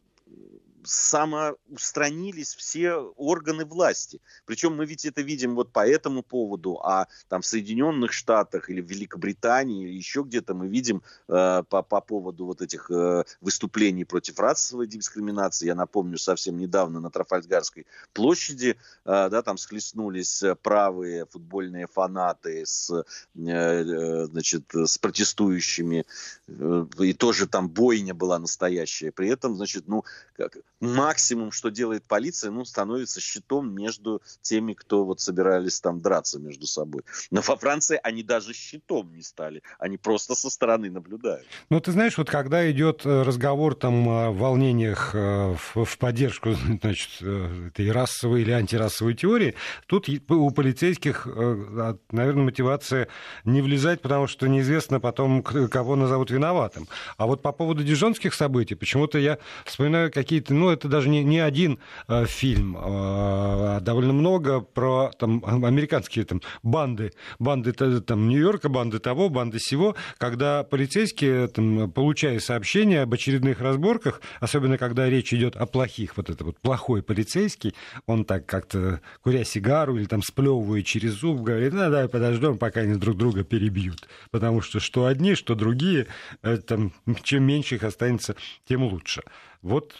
самоустранились 0.83 2.55
все 2.55 2.95
органы 2.95 3.65
власти. 3.65 4.21
Причем 4.45 4.75
мы 4.75 4.85
ведь 4.85 5.05
это 5.05 5.21
видим 5.21 5.55
вот 5.55 5.71
по 5.71 5.87
этому 5.87 6.23
поводу, 6.23 6.79
а 6.83 7.07
там 7.27 7.41
в 7.41 7.45
Соединенных 7.45 8.13
Штатах 8.13 8.69
или 8.69 8.81
в 8.81 8.89
Великобритании 8.89 9.87
или 9.87 9.95
еще 9.95 10.23
где-то 10.23 10.53
мы 10.53 10.67
видим 10.67 11.03
э, 11.27 11.63
по, 11.69 11.81
по 11.83 12.01
поводу 12.01 12.45
вот 12.45 12.61
этих 12.61 12.89
э, 12.91 13.23
выступлений 13.41 14.05
против 14.05 14.39
расовой 14.39 14.87
дискриминации. 14.87 15.67
Я 15.67 15.75
напомню, 15.75 16.17
совсем 16.17 16.57
недавно 16.57 16.99
на 16.99 17.09
Трафальгарской 17.09 17.85
площади, 18.13 18.77
э, 19.05 19.29
да, 19.29 19.41
там 19.41 19.57
схлестнулись 19.57 20.43
правые 20.61 21.25
футбольные 21.25 21.87
фанаты 21.87 22.65
с, 22.65 22.89
э, 22.91 23.03
э 23.35 24.25
значит, 24.25 24.63
с 24.73 24.97
протестующими, 24.97 26.05
э, 26.47 26.85
и 26.99 27.13
тоже 27.13 27.47
там 27.47 27.69
бойня 27.69 28.13
была 28.13 28.39
настоящая. 28.39 29.11
При 29.11 29.29
этом, 29.29 29.55
значит, 29.55 29.87
ну, 29.87 30.03
как, 30.35 30.57
максимум, 30.81 31.51
что 31.51 31.69
делает 31.69 32.03
полиция, 32.05 32.51
ну, 32.51 32.65
становится 32.65 33.21
щитом 33.21 33.73
между 33.73 34.21
теми, 34.41 34.73
кто 34.73 35.05
вот 35.05 35.21
собирались 35.21 35.79
там 35.79 36.01
драться 36.01 36.39
между 36.39 36.67
собой. 36.67 37.03
Но 37.29 37.41
во 37.41 37.55
Франции 37.55 37.99
они 38.03 38.23
даже 38.23 38.53
щитом 38.53 39.13
не 39.13 39.21
стали, 39.21 39.61
они 39.79 39.97
просто 39.97 40.35
со 40.35 40.49
стороны 40.49 40.89
наблюдают. 40.89 41.45
Ну, 41.69 41.79
ты 41.79 41.91
знаешь, 41.91 42.17
вот 42.17 42.29
когда 42.29 42.69
идет 42.71 43.05
э, 43.05 43.21
разговор 43.21 43.75
там 43.75 44.09
о 44.09 44.31
волнениях 44.31 45.11
э, 45.13 45.55
в, 45.55 45.85
в 45.85 45.97
поддержку, 45.97 46.53
значит, 46.81 47.09
э, 47.21 47.67
этой 47.67 47.91
расовой 47.91 48.41
или 48.41 48.51
антирасовой 48.51 49.13
теории, 49.13 49.55
тут 49.85 50.09
у 50.09 50.49
полицейских, 50.51 51.27
наверное, 51.27 52.43
мотивация 52.43 53.07
не 53.45 53.61
влезать, 53.61 54.01
потому 54.01 54.27
что 54.27 54.47
неизвестно 54.47 54.99
потом, 54.99 55.43
кого 55.43 55.95
назовут 55.95 56.31
виноватым. 56.31 56.87
А 57.17 57.27
вот 57.27 57.41
по 57.41 57.51
поводу 57.51 57.83
дижонских 57.83 58.33
событий, 58.33 58.75
почему-то 58.75 59.19
я 59.19 59.37
вспоминаю 59.65 60.11
какие-то, 60.11 60.53
ну, 60.53 60.70
это 60.71 60.87
даже 60.87 61.09
не, 61.09 61.23
не 61.23 61.39
один 61.39 61.79
э, 62.07 62.25
фильм, 62.25 62.77
а 62.79 63.79
довольно 63.81 64.13
много 64.13 64.61
про 64.61 65.11
там, 65.17 65.43
американские 65.45 66.25
там, 66.25 66.41
банды, 66.63 67.11
банды 67.39 67.71
там, 67.73 68.27
Нью-Йорка, 68.27 68.69
банды 68.69 68.99
того, 68.99 69.29
банды 69.29 69.59
сего, 69.59 69.95
когда 70.17 70.63
полицейские, 70.63 71.47
там, 71.47 71.91
получая 71.91 72.39
сообщения 72.39 73.01
об 73.01 73.13
очередных 73.13 73.61
разборках, 73.61 74.21
особенно 74.39 74.77
когда 74.77 75.09
речь 75.09 75.33
идет 75.33 75.55
о 75.55 75.65
плохих, 75.65 76.17
вот 76.17 76.29
это 76.29 76.43
вот 76.43 76.59
плохой 76.59 77.03
полицейский, 77.03 77.73
он 78.05 78.25
так 78.25 78.45
как-то, 78.45 79.01
куря 79.23 79.43
сигару 79.43 79.97
или 79.97 80.05
там 80.05 80.21
сплевывая 80.21 80.81
через 80.81 81.13
зуб, 81.13 81.41
говорит, 81.41 81.73
ну, 81.73 81.79
давай 81.79 82.07
подождем, 82.07 82.57
пока 82.57 82.81
они 82.81 82.95
друг 82.95 83.17
друга 83.17 83.43
перебьют. 83.43 84.07
Потому 84.31 84.61
что 84.61 84.79
что 84.79 85.05
одни, 85.05 85.35
что 85.35 85.55
другие, 85.55 86.07
э, 86.43 86.57
там, 86.57 86.93
чем 87.23 87.43
меньше 87.43 87.75
их 87.75 87.83
останется, 87.83 88.35
тем 88.67 88.83
лучше. 88.83 89.21
Вот 89.61 89.93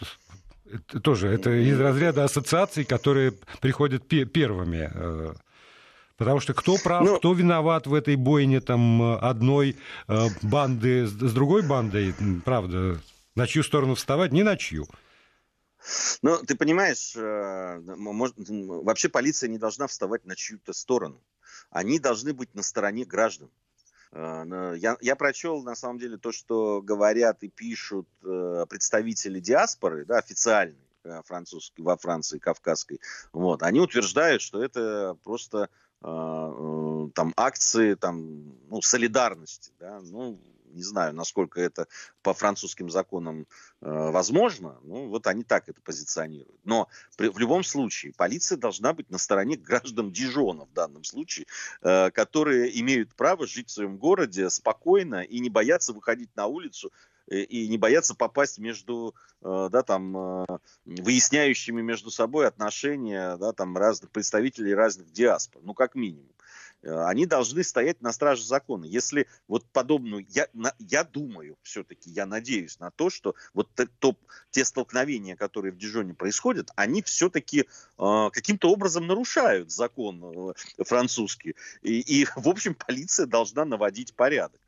это 0.73 0.99
тоже 0.99 1.27
это 1.27 1.51
из 1.51 1.79
разряда 1.79 2.23
ассоциаций, 2.23 2.83
которые 2.85 3.33
приходят 3.59 4.07
первыми. 4.07 4.91
Э, 4.93 5.33
потому 6.17 6.39
что 6.39 6.53
кто 6.53 6.77
прав, 6.77 7.03
ну, 7.03 7.17
кто 7.17 7.33
виноват 7.33 7.87
в 7.87 7.93
этой 7.93 8.15
бойне 8.15 8.61
там 8.61 9.01
одной 9.19 9.77
э, 10.07 10.27
банды 10.41 11.07
с 11.07 11.33
другой 11.33 11.61
бандой, 11.61 12.13
правда, 12.45 12.99
на 13.35 13.47
чью 13.47 13.63
сторону 13.63 13.95
вставать, 13.95 14.31
не 14.31 14.43
на 14.43 14.57
чью. 14.57 14.87
Ну, 16.21 16.37
ты 16.45 16.55
понимаешь, 16.55 17.15
э, 17.15 17.79
может, 17.95 18.35
вообще 18.37 19.09
полиция 19.09 19.49
не 19.49 19.57
должна 19.57 19.87
вставать 19.87 20.25
на 20.25 20.35
чью-то 20.35 20.73
сторону. 20.73 21.21
Они 21.69 21.99
должны 21.99 22.33
быть 22.33 22.53
на 22.53 22.61
стороне 22.61 23.05
граждан. 23.05 23.49
Э, 24.11 24.73
я, 24.77 24.97
я 25.01 25.15
прочел, 25.15 25.61
на 25.63 25.75
самом 25.75 25.99
деле, 25.99 26.17
то, 26.17 26.31
что 26.31 26.81
говорят 26.81 27.43
и 27.43 27.49
пишут 27.49 28.07
э, 28.23 28.65
представители 28.69 29.39
диаспоры, 29.39 30.05
да, 30.05 30.17
официальной, 30.17 30.75
э, 31.03 31.21
французской, 31.25 31.81
во 31.81 31.97
Франции, 31.97 32.39
кавказской. 32.39 32.99
Вот. 33.31 33.63
Они 33.63 33.79
утверждают, 33.79 34.41
что 34.41 34.63
это 34.63 35.17
просто 35.23 35.69
там 36.03 37.31
акции 37.37 37.93
там, 37.93 38.55
ну, 38.71 38.81
солидарности. 38.81 39.71
Да? 39.79 39.99
Ну, 40.01 40.39
не 40.71 40.83
знаю, 40.83 41.13
насколько 41.13 41.61
это 41.61 41.87
по 42.21 42.33
французским 42.33 42.89
законам 42.89 43.41
э, 43.41 43.45
возможно. 43.81 44.77
Ну, 44.83 45.07
вот 45.07 45.27
они 45.27 45.43
так 45.43 45.69
это 45.69 45.81
позиционируют. 45.81 46.59
Но 46.63 46.87
при, 47.17 47.29
в 47.29 47.37
любом 47.37 47.63
случае 47.63 48.13
полиция 48.13 48.57
должна 48.57 48.93
быть 48.93 49.09
на 49.09 49.17
стороне 49.17 49.57
граждан 49.57 50.11
Дижона 50.11 50.65
в 50.65 50.73
данном 50.73 51.03
случае, 51.03 51.45
э, 51.81 52.11
которые 52.11 52.79
имеют 52.79 53.13
право 53.15 53.45
жить 53.47 53.69
в 53.69 53.73
своем 53.73 53.97
городе 53.97 54.49
спокойно 54.49 55.21
и 55.21 55.39
не 55.39 55.49
бояться 55.49 55.93
выходить 55.93 56.35
на 56.35 56.47
улицу 56.47 56.91
и 57.27 57.69
не 57.69 57.77
боятся 57.77 58.13
попасть 58.13 58.59
между, 58.59 59.15
да, 59.41 59.83
там, 59.83 60.45
выясняющими 60.85 61.81
между 61.81 62.11
собой 62.11 62.45
отношения, 62.45 63.37
да, 63.37 63.53
там, 63.53 63.77
разных 63.77 64.11
представителей 64.11 64.73
разных 64.73 65.11
диаспор, 65.11 65.61
ну, 65.63 65.73
как 65.73 65.95
минимум. 65.95 66.27
Э, 66.83 67.05
они 67.05 67.25
должны 67.25 67.63
стоять 67.63 68.01
на 68.01 68.11
страже 68.11 68.43
закона. 68.43 68.85
Если 68.85 69.27
вот 69.47 69.65
подобную, 69.71 70.25
я, 70.29 70.47
я 70.79 71.03
думаю 71.03 71.57
все-таки, 71.61 72.09
я 72.09 72.25
надеюсь 72.25 72.79
на 72.79 72.91
то, 72.91 73.09
что 73.09 73.35
вот 73.53 73.69
то, 73.99 74.15
те 74.49 74.65
столкновения, 74.65 75.35
которые 75.35 75.71
в 75.71 75.77
Дижоне 75.77 76.13
происходят, 76.13 76.69
они 76.75 77.01
все-таки 77.01 77.61
э, 77.61 78.29
каким-то 78.31 78.71
образом 78.71 79.07
нарушают 79.07 79.71
закон 79.71 80.53
э, 80.77 80.83
французский. 80.83 81.55
И, 81.81 81.99
и, 81.99 82.25
в 82.35 82.47
общем, 82.47 82.75
полиция 82.75 83.25
должна 83.25 83.65
наводить 83.65 84.13
порядок. 84.13 84.59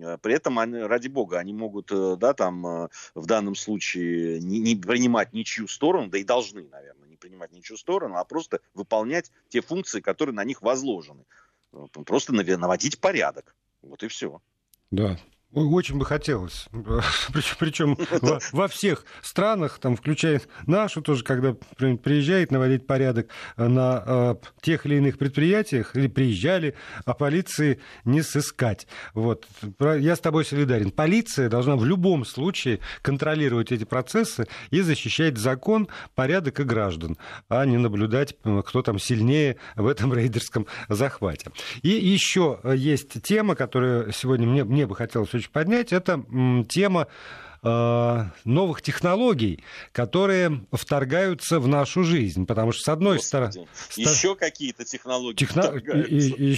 Э, 0.00 0.18
при 0.20 0.34
этом, 0.34 0.58
они, 0.58 0.78
ради 0.78 1.08
бога, 1.08 1.38
они 1.38 1.52
могут, 1.52 1.92
э, 1.92 2.16
да, 2.18 2.32
там, 2.32 2.88
в 3.14 3.26
данном 3.26 3.54
случае 3.54 4.40
не, 4.40 4.60
не 4.60 4.76
принимать 4.76 5.32
ничью 5.32 5.68
сторону, 5.68 6.08
да 6.08 6.18
и 6.18 6.24
должны, 6.24 6.66
наверное 6.70 7.03
принимать 7.24 7.52
ничью 7.52 7.78
сторону, 7.78 8.16
а 8.16 8.24
просто 8.24 8.60
выполнять 8.74 9.32
те 9.48 9.62
функции, 9.62 10.02
которые 10.02 10.34
на 10.34 10.44
них 10.44 10.60
возложены. 10.60 11.24
Просто 12.04 12.34
наводить 12.34 13.00
порядок. 13.00 13.56
Вот 13.80 14.02
и 14.02 14.08
все. 14.08 14.42
Да, 14.90 15.18
очень 15.54 15.98
бы 15.98 16.04
хотелось. 16.04 16.66
Причем 17.58 17.96
во, 18.20 18.38
во 18.52 18.68
всех 18.68 19.04
странах, 19.22 19.78
там, 19.78 19.96
включая 19.96 20.40
нашу 20.66 21.02
тоже, 21.02 21.24
когда 21.24 21.54
приезжает 21.54 22.50
наводить 22.50 22.86
порядок 22.86 23.28
на 23.56 24.02
э, 24.06 24.34
тех 24.60 24.86
или 24.86 24.96
иных 24.96 25.18
предприятиях, 25.18 25.96
или 25.96 26.08
приезжали, 26.08 26.74
а 27.04 27.14
полиции 27.14 27.80
не 28.04 28.22
сыскать. 28.22 28.86
Вот. 29.14 29.46
Я 29.80 30.16
с 30.16 30.20
тобой 30.20 30.44
солидарен. 30.44 30.90
Полиция 30.90 31.48
должна 31.48 31.76
в 31.76 31.84
любом 31.84 32.24
случае 32.24 32.80
контролировать 33.02 33.72
эти 33.72 33.84
процессы 33.84 34.46
и 34.70 34.80
защищать 34.80 35.38
закон, 35.38 35.88
порядок 36.14 36.60
и 36.60 36.64
граждан, 36.64 37.16
а 37.48 37.64
не 37.64 37.78
наблюдать, 37.78 38.36
кто 38.64 38.82
там 38.82 38.98
сильнее 38.98 39.56
в 39.76 39.86
этом 39.86 40.12
рейдерском 40.14 40.66
захвате. 40.88 41.50
И 41.82 41.88
еще 41.88 42.60
есть 42.74 43.22
тема, 43.22 43.54
которую 43.54 44.12
сегодня 44.12 44.46
мне, 44.46 44.64
мне 44.64 44.86
бы 44.86 44.94
хотелось 44.96 45.34
очень 45.34 45.43
поднять, 45.50 45.92
это 45.92 46.22
тема 46.68 47.06
новых 47.64 48.82
технологий, 48.82 49.64
которые 49.92 50.66
вторгаются 50.72 51.58
в 51.60 51.68
нашу 51.68 52.04
жизнь. 52.04 52.46
Потому 52.46 52.72
что, 52.72 52.82
с 52.82 52.88
одной 52.88 53.20
стороны... 53.20 53.66
Еще 53.96 54.36
какие-то 54.36 54.84
технологии 54.84 55.36
Техно... 55.36 55.62
и, 55.62 56.56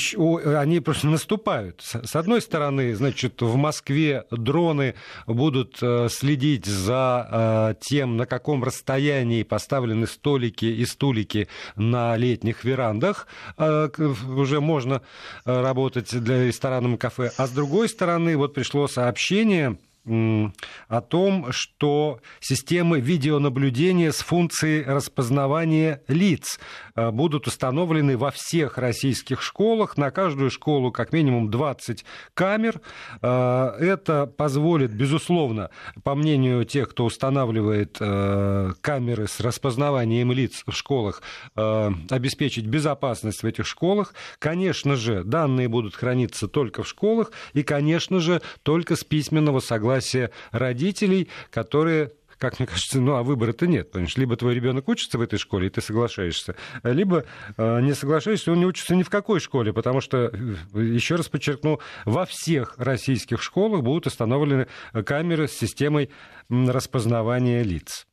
Они 0.57 0.81
просто 0.81 1.07
наступают. 1.07 1.83
С 1.83 2.17
одной 2.17 2.43
стороны, 2.43 2.95
значит, 2.95 3.41
в 3.41 3.57
Москве 3.57 4.25
дроны 4.31 4.95
будут 5.27 5.79
э, 5.81 6.09
следить 6.11 6.67
за 6.67 7.29
э, 7.31 7.75
тем, 7.81 8.17
на 8.17 8.27
каком 8.27 8.65
расстоянии 8.65 9.43
поставлены 9.43 10.07
столики 10.07 10.65
и 10.65 10.85
стулики 10.87 11.49
на 11.77 12.17
летних 12.17 12.65
верандах. 12.65 13.29
Уже 13.57 14.61
можно 14.61 15.03
работать 15.45 16.13
для 16.23 16.45
ресторанов 16.45 16.95
и 16.95 16.97
кафе. 16.97 17.31
А 17.37 17.47
с 17.47 17.51
другой 17.51 17.89
стороны, 17.89 18.37
вот 18.37 18.55
пришло 18.55 18.89
сообщение 18.89 19.79
о 20.07 21.01
том, 21.01 21.49
что 21.51 22.21
системы 22.41 23.01
видеонаблюдения 23.01 24.13
с 24.13 24.21
функцией 24.21 24.85
распознавания 24.85 26.03
лиц 26.07 26.61
э, 26.95 27.11
будут 27.11 27.47
установлены 27.49 28.17
во 28.17 28.31
всех 28.31 28.79
российских 28.79 29.43
школах. 29.43 29.97
На 29.97 30.11
каждую 30.11 30.51
школу 30.51 30.93
как 30.93 31.13
минимум 31.13 31.51
20 31.51 32.05
камер. 32.35 32.81
Э, 33.21 33.71
это 33.81 34.27
позволит, 34.27 34.93
безусловно, 34.93 35.71
по 36.05 36.15
мнению 36.15 36.65
тех, 36.65 36.91
кто 36.91 37.05
устанавливает 37.05 37.97
э, 37.99 38.73
камеры 38.81 39.27
с 39.27 39.41
распознаванием 39.41 40.31
лиц 40.33 40.63
в 40.67 40.73
школах, 40.73 41.23
обеспечить 41.55 42.67
безопасность 42.67 43.43
в 43.43 43.47
этих 43.47 43.67
школах. 43.67 44.15
Конечно 44.39 44.97
же, 44.97 45.25
данные 45.25 45.69
будут 45.69 45.95
храниться 45.95 46.49
только 46.49 46.83
в 46.83 46.89
школах 46.89 47.33
и, 47.55 47.63
конечно 47.63 48.21
же, 48.21 48.43
только 48.63 48.97
с 48.97 49.05
письменного 49.05 49.61
согласия 49.61 49.96
согласие 49.97 50.31
родителей, 50.53 51.29
которые 51.51 52.13
как 52.39 52.59
мне 52.59 52.67
кажется, 52.67 53.01
ну 53.01 53.15
а 53.15 53.23
выбора-то 53.23 53.67
нет. 53.67 53.91
Понимаешь? 53.91 54.15
Либо 54.19 54.37
твой 54.37 54.55
ребенок 54.55 54.87
учится 54.91 55.17
в 55.17 55.23
этой 55.23 55.39
школе, 55.39 55.69
и 55.69 55.71
ты 55.71 55.81
соглашаешься, 55.81 56.55
либо 56.83 57.25
э, 57.57 57.81
не 57.81 57.95
соглашаешься, 57.95 58.53
он 58.53 58.59
не 58.59 58.67
учится 58.67 58.95
ни 58.95 59.03
в 59.03 59.09
какой 59.09 59.41
школе, 59.41 59.73
потому 59.73 60.03
что, 60.03 60.31
э, 60.75 60.79
еще 60.79 61.15
раз 61.15 61.31
подчеркну, 61.31 61.81
во 62.05 62.27
всех 62.27 62.75
российских 62.77 63.41
школах 63.41 63.83
будут 63.83 64.09
установлены 64.09 64.67
камеры 65.07 65.49
с 65.49 65.53
системой 65.53 66.11
распознавания 66.51 67.63
лиц. 67.63 68.07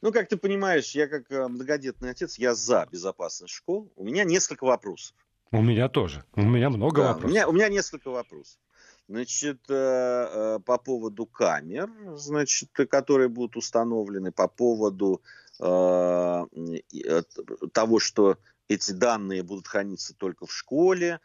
Ну, 0.00 0.12
как 0.12 0.28
ты 0.28 0.36
понимаешь, 0.36 0.92
я 0.92 1.08
как 1.08 1.28
э, 1.32 1.48
многодетный 1.48 2.10
отец, 2.10 2.38
я 2.38 2.54
за 2.54 2.86
безопасность 2.92 3.52
школ. 3.52 3.92
У 3.96 4.04
меня 4.04 4.22
несколько 4.22 4.62
вопросов. 4.62 5.16
У 5.50 5.60
меня 5.60 5.88
тоже. 5.88 6.22
У 6.36 6.42
меня 6.42 6.70
много 6.70 7.02
да, 7.02 7.08
вопросов. 7.08 7.30
У 7.30 7.32
меня, 7.32 7.48
у 7.48 7.52
меня 7.52 7.68
несколько 7.68 8.10
вопросов. 8.10 8.60
Значит, 9.08 9.60
э, 9.68 9.74
э, 9.74 10.58
по 10.64 10.78
поводу 10.78 11.26
камер, 11.26 11.88
значит, 12.16 12.70
которые 12.72 13.28
будут 13.28 13.56
установлены, 13.56 14.32
по 14.32 14.48
поводу 14.48 15.22
э, 15.60 16.44
того, 17.72 18.00
что 18.00 18.38
эти 18.66 18.90
данные 18.90 19.44
будут 19.44 19.68
храниться 19.68 20.12
только 20.14 20.46
в 20.46 20.52
школе, 20.52 21.20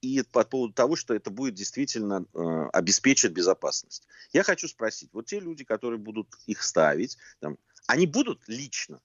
и 0.00 0.22
по 0.30 0.44
поводу 0.44 0.72
того, 0.74 0.94
что 0.94 1.12
это 1.12 1.30
будет 1.30 1.54
действительно 1.54 2.24
обеспечить 2.72 3.32
безопасность. 3.32 4.06
Я 4.32 4.44
хочу 4.44 4.68
спросить, 4.68 5.10
вот 5.12 5.26
те 5.26 5.40
люди, 5.40 5.64
которые 5.64 5.98
будут 5.98 6.28
их 6.46 6.62
ставить, 6.62 7.16
там, 7.40 7.58
они 7.88 8.06
будут 8.06 8.46
лично, 8.46 9.00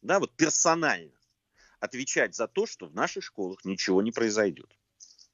да, 0.00 0.18
вот 0.18 0.34
персонально 0.34 1.12
отвечать 1.78 2.34
за 2.34 2.48
то, 2.48 2.64
что 2.66 2.86
в 2.86 2.94
наших 2.94 3.24
школах 3.24 3.64
ничего 3.66 4.00
не 4.00 4.12
произойдет? 4.12 4.75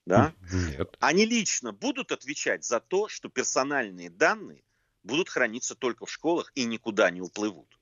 Да? 0.06 0.34
Нет. 0.52 0.96
Они 1.00 1.24
лично 1.24 1.72
будут 1.72 2.12
отвечать 2.12 2.64
за 2.64 2.80
то, 2.80 3.08
что 3.08 3.28
персональные 3.28 4.10
данные 4.10 4.62
будут 5.02 5.28
храниться 5.28 5.74
только 5.74 6.06
в 6.06 6.10
школах 6.10 6.52
и 6.54 6.64
никуда 6.64 7.10
не 7.10 7.20
уплывут. 7.20 7.78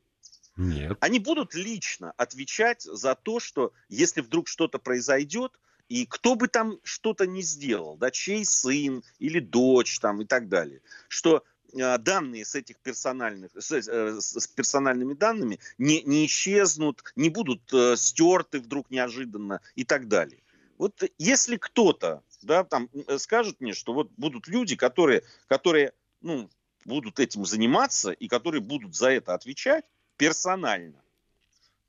Нет. 0.57 0.99
Они 1.01 1.19
будут 1.19 1.55
лично 1.55 2.13
отвечать 2.17 2.83
за 2.83 3.15
то, 3.15 3.41
что 3.41 3.73
если 3.89 4.21
вдруг 4.21 4.49
что-то 4.49 4.79
произойдет, 4.79 5.53
и 5.89 6.07
кто 6.07 6.35
бы 6.37 6.49
там 6.49 6.79
что-то 6.85 7.27
не 7.27 7.43
сделал, 7.43 7.97
да, 7.97 8.11
чей 8.11 8.45
сын 8.45 9.03
или 9.19 9.41
дочь 9.41 9.99
там 9.99 10.23
и 10.23 10.25
так 10.25 10.49
далее, 10.49 10.83
что 11.09 11.43
э, 11.73 11.99
данные 11.99 12.45
с 12.45 12.55
этих 12.55 12.77
персональных, 12.77 13.51
с, 13.59 13.73
э, 13.73 14.21
с 14.21 14.47
персональными 14.49 15.15
данными 15.15 15.59
не, 15.79 16.03
не 16.03 16.27
исчезнут, 16.27 17.03
не 17.17 17.29
будут 17.29 17.63
э, 17.73 17.97
стерты 17.97 18.61
вдруг 18.61 18.91
неожиданно 18.91 19.61
и 19.75 19.85
так 19.85 20.07
далее. 20.09 20.40
Вот 20.81 21.03
если 21.19 21.59
кто-то 21.59 22.23
да, 22.41 22.65
там, 22.65 22.89
э, 23.07 23.19
скажет 23.19 23.61
мне, 23.61 23.75
что 23.75 23.93
вот 23.93 24.11
будут 24.17 24.49
люди, 24.49 24.77
которые, 24.77 25.25
которые 25.47 25.93
ну, 26.23 26.49
будут 26.87 27.21
этим 27.21 27.45
заниматься 27.45 28.13
и 28.13 28.29
которые 28.29 28.63
будут 28.63 28.97
за 28.97 29.11
это 29.11 29.35
отвечать 29.35 29.85
персонально, 30.17 31.03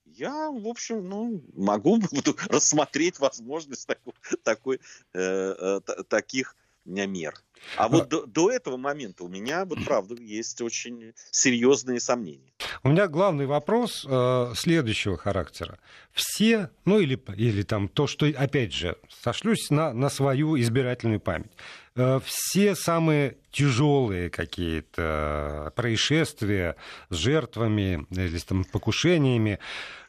я, 0.04 0.51
в 0.51 0.67
общем, 0.67 1.08
ну, 1.08 1.41
могу 1.54 1.99
буду 2.12 2.36
рассмотреть 2.49 3.17
возможность 3.19 3.88
такой, 3.88 4.13
такой, 4.43 4.82
э, 5.13 5.80
э, 5.88 6.04
таких 6.10 6.58
мер. 6.84 7.41
А 7.78 7.88
вот 7.88 8.10
до, 8.10 8.26
до 8.26 8.52
этого 8.52 8.78
момента 8.78 9.24
у 9.24 9.28
меня, 9.28 9.65
вот 9.65 9.84
правда, 9.86 10.15
есть 10.15 10.62
очень 10.62 11.13
серьезные 11.32 12.00
сомнения. 12.00 12.52
У 12.84 12.89
меня 12.89 13.08
главный 13.08 13.45
вопрос 13.45 14.06
э, 14.08 14.54
следующего 14.56 15.17
характера. 15.17 15.80
Все, 16.12 16.69
ну 16.86 17.00
или, 17.00 17.21
или 17.36 17.63
там 17.63 17.88
то, 17.88 18.08
что, 18.08 18.26
опять 18.26 18.74
же, 18.74 18.97
сошлюсь 19.10 19.69
на, 19.69 19.93
на 19.93 20.10
свою 20.10 20.60
избирательную 20.60 21.19
память. 21.19 21.52
Э, 21.95 22.19
все 22.23 22.75
самые 22.75 23.38
тяжелые 23.51 24.30
какие-то 24.30 25.73
происшествия 25.75 26.77
с 27.10 27.15
жертвами 27.15 28.06
или 28.10 28.38
там, 28.39 28.63
покушениями, 28.63 29.60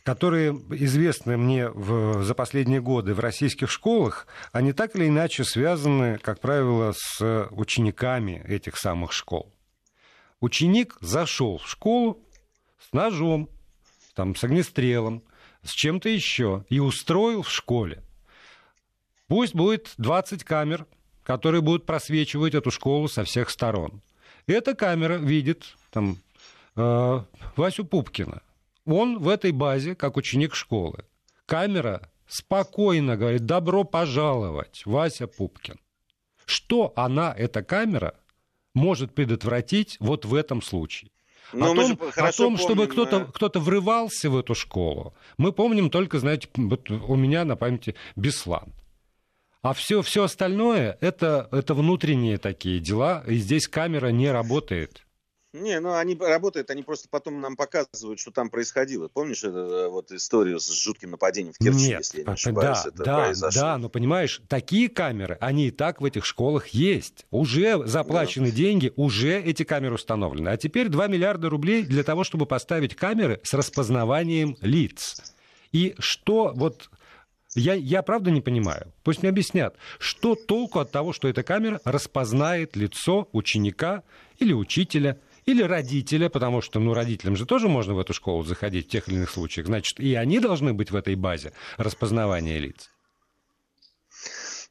которые 0.04 0.52
известны 0.70 1.36
мне 1.36 1.68
в, 1.68 2.22
за 2.22 2.34
последние 2.34 2.80
годы 2.80 3.14
в 3.14 3.20
российских 3.20 3.70
школах, 3.70 4.26
они 4.52 4.72
так 4.72 4.94
или 4.94 5.08
иначе 5.08 5.44
связаны, 5.44 6.18
как 6.18 6.40
правило, 6.40 6.92
с 6.96 7.48
учениками 7.50 8.44
этих 8.46 8.76
самых 8.76 9.12
школ. 9.12 9.52
Ученик 10.40 10.96
зашел 11.00 11.58
в 11.58 11.68
школу 11.68 12.20
с 12.80 12.92
ножом, 12.92 13.48
там, 14.14 14.34
с 14.36 14.44
огнестрелом, 14.44 15.22
с 15.62 15.70
чем-то 15.70 16.08
еще 16.08 16.64
и 16.68 16.80
устроил 16.80 17.42
в 17.42 17.50
школе. 17.50 18.02
Пусть 19.28 19.54
будет 19.54 19.94
20 19.98 20.42
камер, 20.44 20.86
которые 21.24 21.60
будут 21.60 21.86
просвечивать 21.86 22.54
эту 22.54 22.70
школу 22.70 23.08
со 23.08 23.24
всех 23.24 23.50
сторон. 23.50 24.02
Эта 24.46 24.74
камера 24.74 25.14
видит 25.14 25.76
там, 25.90 26.18
э, 26.76 27.20
Васю 27.56 27.84
Пупкина, 27.84 28.42
он 28.84 29.18
в 29.18 29.28
этой 29.28 29.52
базе, 29.52 29.94
как 29.94 30.16
ученик 30.16 30.54
школы. 30.54 31.04
Камера 31.46 32.10
спокойно 32.26 33.16
говорит, 33.16 33.46
добро 33.46 33.84
пожаловать, 33.84 34.82
Вася 34.84 35.26
Пупкин. 35.26 35.78
Что 36.44 36.92
она, 36.96 37.32
эта 37.36 37.62
камера, 37.62 38.14
может 38.74 39.14
предотвратить 39.14 39.96
вот 40.00 40.24
в 40.24 40.34
этом 40.34 40.62
случае. 40.62 41.10
Но 41.52 41.72
о 41.72 41.74
том, 41.74 41.98
о 42.16 42.32
том 42.32 42.56
чтобы 42.56 42.86
помним, 42.86 42.90
кто-то, 42.90 43.24
кто 43.26 43.60
врывался 43.60 44.30
в 44.30 44.38
эту 44.38 44.54
школу, 44.54 45.14
мы 45.36 45.52
помним 45.52 45.90
только, 45.90 46.18
знаете, 46.18 46.48
вот 46.54 46.90
у 46.90 47.14
меня 47.14 47.44
на 47.44 47.56
памяти 47.56 47.94
Беслан. 48.16 48.72
А 49.62 49.74
все, 49.74 50.02
все 50.02 50.24
остальное 50.24 50.98
это, 51.00 51.48
это 51.52 51.74
внутренние 51.74 52.38
такие 52.38 52.80
дела, 52.80 53.22
и 53.28 53.36
здесь 53.36 53.68
камера 53.68 54.08
не 54.08 54.30
работает. 54.30 55.06
Не, 55.52 55.80
ну 55.80 55.94
они 55.94 56.16
работают, 56.16 56.70
они 56.70 56.82
просто 56.82 57.08
потом 57.10 57.40
нам 57.40 57.56
показывают, 57.56 58.18
что 58.18 58.30
там 58.30 58.48
происходило. 58.48 59.08
Помнишь 59.08 59.44
эту 59.44 59.90
вот 59.90 60.10
историю 60.10 60.58
с 60.58 60.72
жутким 60.72 61.10
нападением 61.10 61.52
в 61.52 61.58
Керчи, 61.58 61.88
Нет, 61.88 61.98
если 61.98 62.18
я 62.20 62.24
не 62.24 62.32
ошибаюсь, 62.32 62.78
да, 62.82 62.88
это 62.88 63.04
да, 63.04 63.16
произошло? 63.18 63.60
Да, 63.60 63.78
но 63.78 63.88
понимаешь, 63.90 64.40
такие 64.48 64.88
камеры, 64.88 65.36
они 65.40 65.68
и 65.68 65.70
так 65.70 66.00
в 66.00 66.06
этих 66.06 66.24
школах 66.24 66.68
есть. 66.68 67.26
Уже 67.30 67.86
заплачены 67.86 68.50
да. 68.50 68.56
деньги, 68.56 68.92
уже 68.96 69.40
эти 69.42 69.62
камеры 69.62 69.96
установлены. 69.96 70.48
А 70.48 70.56
теперь 70.56 70.88
2 70.88 71.06
миллиарда 71.08 71.50
рублей 71.50 71.84
для 71.84 72.02
того, 72.02 72.24
чтобы 72.24 72.46
поставить 72.46 72.96
камеры 72.96 73.38
с 73.44 73.52
распознаванием 73.52 74.56
лиц. 74.62 75.34
И 75.70 75.94
что 75.98 76.52
вот 76.54 76.88
я, 77.54 77.74
я 77.74 78.02
правда 78.02 78.30
не 78.30 78.40
понимаю. 78.40 78.92
Пусть 79.04 79.22
мне 79.22 79.28
объяснят, 79.28 79.76
что 79.98 80.34
толку 80.34 80.78
от 80.78 80.90
того, 80.90 81.12
что 81.12 81.28
эта 81.28 81.42
камера 81.42 81.80
распознает 81.84 82.76
лицо 82.76 83.28
ученика 83.32 84.02
или 84.38 84.52
учителя– 84.52 85.18
или 85.46 85.62
родителя, 85.62 86.28
потому 86.28 86.60
что, 86.60 86.78
ну, 86.78 86.94
родителям 86.94 87.36
же 87.36 87.46
тоже 87.46 87.68
можно 87.68 87.94
в 87.94 87.98
эту 87.98 88.14
школу 88.14 88.44
заходить 88.44 88.86
в 88.86 88.90
тех 88.90 89.08
или 89.08 89.16
иных 89.16 89.30
случаях. 89.30 89.66
Значит, 89.66 89.98
и 89.98 90.14
они 90.14 90.38
должны 90.38 90.72
быть 90.72 90.90
в 90.90 90.96
этой 90.96 91.14
базе 91.14 91.52
распознавания 91.78 92.58
лиц. 92.58 92.91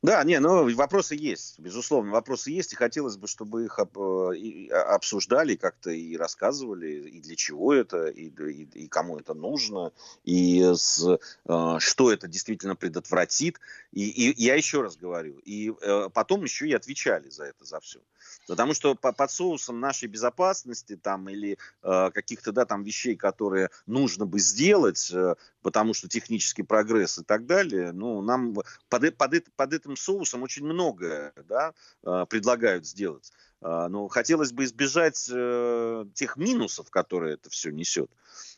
Да, 0.04 0.24
не, 0.24 0.40
ну 0.40 0.74
вопросы 0.76 1.16
есть, 1.16 1.60
безусловно, 1.60 2.12
вопросы 2.12 2.50
есть, 2.50 2.74
и 2.74 2.76
хотелось 2.76 3.18
бы, 3.18 3.28
чтобы 3.28 3.66
их 3.66 3.78
а, 3.78 4.96
обсуждали 4.96 5.56
как-то 5.56 5.92
и 5.92 6.18
рассказывали, 6.18 7.10
и 7.10 7.22
для 7.22 7.36
чего 7.36 7.72
это, 7.72 8.08
и, 8.08 8.30
и, 8.30 8.64
и 8.86 8.88
кому 8.88 9.20
это 9.20 9.36
нужно, 9.36 9.92
и 10.24 10.64
с, 10.74 11.20
а, 11.46 11.80
что 11.80 12.12
это 12.12 12.28
действительно 12.28 12.76
предотвратит. 12.76 13.60
И, 13.92 14.10
и 14.10 14.44
я 14.44 14.56
еще 14.56 14.82
раз 14.82 14.98
говорю, 14.98 15.38
и 15.46 15.72
э, 15.82 16.10
потом 16.12 16.44
еще 16.44 16.68
и 16.68 16.74
отвечали 16.74 17.30
за 17.30 17.46
это, 17.46 17.64
за 17.64 17.80
все. 17.80 18.00
Потому 18.48 18.74
что 18.74 18.96
под 18.96 19.32
соусом 19.32 19.80
нашей 19.80 20.08
безопасности 20.08 20.96
там 20.96 21.30
или 21.30 21.58
э, 21.84 22.12
каких-то 22.12 22.52
да, 22.52 22.66
там 22.66 22.84
вещей, 22.84 23.16
которые 23.16 23.70
нужно 23.86 24.26
бы 24.26 24.40
сделать, 24.40 25.12
э, 25.14 25.36
потому 25.62 25.94
что 25.94 26.08
технический 26.08 26.64
прогресс 26.64 27.20
и 27.20 27.24
так 27.24 27.46
далее, 27.46 27.92
ну, 27.92 28.22
нам 28.22 28.54
под, 28.90 29.18
под, 29.18 29.56
под 29.56 29.74
этим 29.74 29.96
соусом 29.96 30.44
очень 30.44 30.66
многое 30.66 31.34
да, 31.48 31.74
э, 32.04 32.26
предлагают 32.30 32.86
сделать. 32.86 33.32
Э, 33.62 33.88
но 33.90 34.08
хотелось 34.08 34.52
бы 34.52 34.66
избежать 34.66 35.30
э, 35.32 36.06
тех 36.14 36.38
минусов, 36.38 36.90
которые 36.90 37.36
это 37.36 37.50
все 37.50 37.72
несет. 37.72 38.10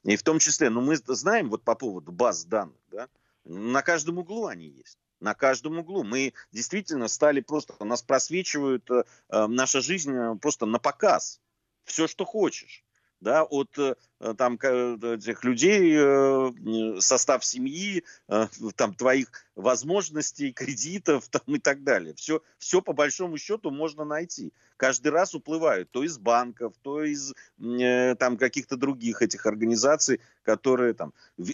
И 0.03 0.15
в 0.15 0.23
том 0.23 0.39
числе, 0.39 0.69
ну, 0.69 0.81
мы 0.81 0.95
знаем 0.95 1.49
вот 1.49 1.63
по 1.63 1.75
поводу 1.75 2.11
баз 2.11 2.45
данных, 2.45 2.79
да, 2.91 3.07
на 3.45 3.81
каждом 3.81 4.19
углу 4.19 4.47
они 4.47 4.67
есть 4.67 4.97
на 5.23 5.33
каждом 5.33 5.79
углу. 5.79 6.03
Мы 6.03 6.33
действительно 6.51 7.07
стали 7.07 7.41
просто, 7.41 7.73
нас 7.83 8.01
просвечивают 8.01 8.89
э, 8.91 9.03
наша 9.29 9.81
жизнь 9.81 10.13
просто 10.39 10.65
на 10.65 10.79
показ. 10.79 11.41
Все, 11.85 12.07
что 12.07 12.25
хочешь 12.25 12.83
да, 13.23 13.43
от 13.43 13.77
э, 13.79 13.95
там 14.37 14.55
этих 14.55 15.43
людей, 15.43 15.95
э, 15.97 16.99
состав 16.99 17.43
семьи, 17.43 18.03
э, 18.29 18.47
там 18.75 18.93
твоих 18.93 19.27
возможностей, 19.55 20.53
кредитов 20.53 21.27
там, 21.27 21.41
и 21.47 21.59
так 21.59 21.83
далее. 21.83 22.13
Все, 22.15 22.41
все 22.57 22.81
по 22.81 22.93
большому 22.93 23.37
счету 23.37 23.69
можно 23.69 24.05
найти. 24.05 24.53
Каждый 24.77 25.09
раз 25.09 25.35
уплывают 25.35 25.91
то 25.91 26.03
из 26.03 26.17
банков, 26.17 26.73
то 26.81 27.03
из 27.03 27.33
там 27.57 28.37
каких-то 28.37 28.75
других 28.75 29.21
этих 29.21 29.45
организаций, 29.45 30.19
которые 30.41 30.93
там, 30.93 31.13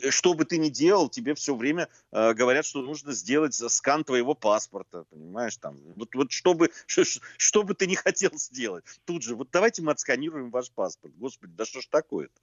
что 0.09 0.34
бы 0.34 0.45
ты 0.45 0.57
ни 0.57 0.70
делал, 0.70 1.09
тебе 1.09 1.36
все 1.36 1.53
время 1.55 1.89
говорят, 2.11 2.65
что 2.65 2.82
нужно 2.82 3.11
сделать 3.11 3.53
скан 3.53 4.03
твоего 4.03 4.34
паспорта, 4.34 5.03
понимаешь, 5.09 5.57
там, 5.57 5.78
вот, 5.95 6.15
вот 6.15 6.32
что, 6.32 6.53
бы, 6.53 6.72
что, 6.88 7.03
что 7.38 7.63
бы 7.63 7.74
ты 7.74 7.86
не 7.86 7.95
хотел 7.95 8.32
сделать, 8.36 8.86
тут 9.05 9.24
же, 9.24 9.36
вот 9.36 9.49
давайте 9.51 9.82
мы 9.82 9.91
отсканируем 9.91 10.49
ваш 10.49 10.72
паспорт, 10.72 11.13
господи, 11.17 11.53
да 11.55 11.65
что 11.65 11.82
ж 11.82 11.88
такое-то? 11.88 12.39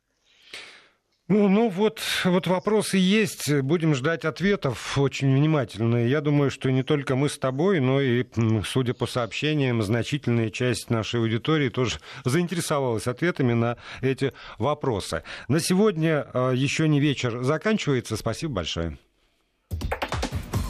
Ну, 1.28 1.48
ну 1.48 1.68
вот, 1.68 2.00
вот 2.24 2.46
вопросы 2.46 2.98
есть. 2.98 3.52
Будем 3.62 3.96
ждать 3.96 4.24
ответов 4.24 4.96
очень 4.96 5.34
внимательно. 5.34 6.06
Я 6.06 6.20
думаю, 6.20 6.52
что 6.52 6.70
не 6.70 6.84
только 6.84 7.16
мы 7.16 7.28
с 7.28 7.36
тобой, 7.36 7.80
но 7.80 8.00
и, 8.00 8.24
судя 8.64 8.94
по 8.94 9.06
сообщениям, 9.06 9.82
значительная 9.82 10.50
часть 10.50 10.88
нашей 10.88 11.18
аудитории 11.18 11.68
тоже 11.68 11.98
заинтересовалась 12.24 13.08
ответами 13.08 13.54
на 13.54 13.76
эти 14.02 14.34
вопросы. 14.58 15.24
На 15.48 15.58
сегодня 15.58 16.28
а, 16.32 16.52
еще 16.52 16.86
не 16.86 17.00
вечер 17.00 17.42
заканчивается. 17.42 18.16
Спасибо 18.16 18.54
большое. 18.54 18.96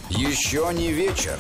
Еще 0.09 0.67
не 0.73 0.91
вечер. 0.91 1.37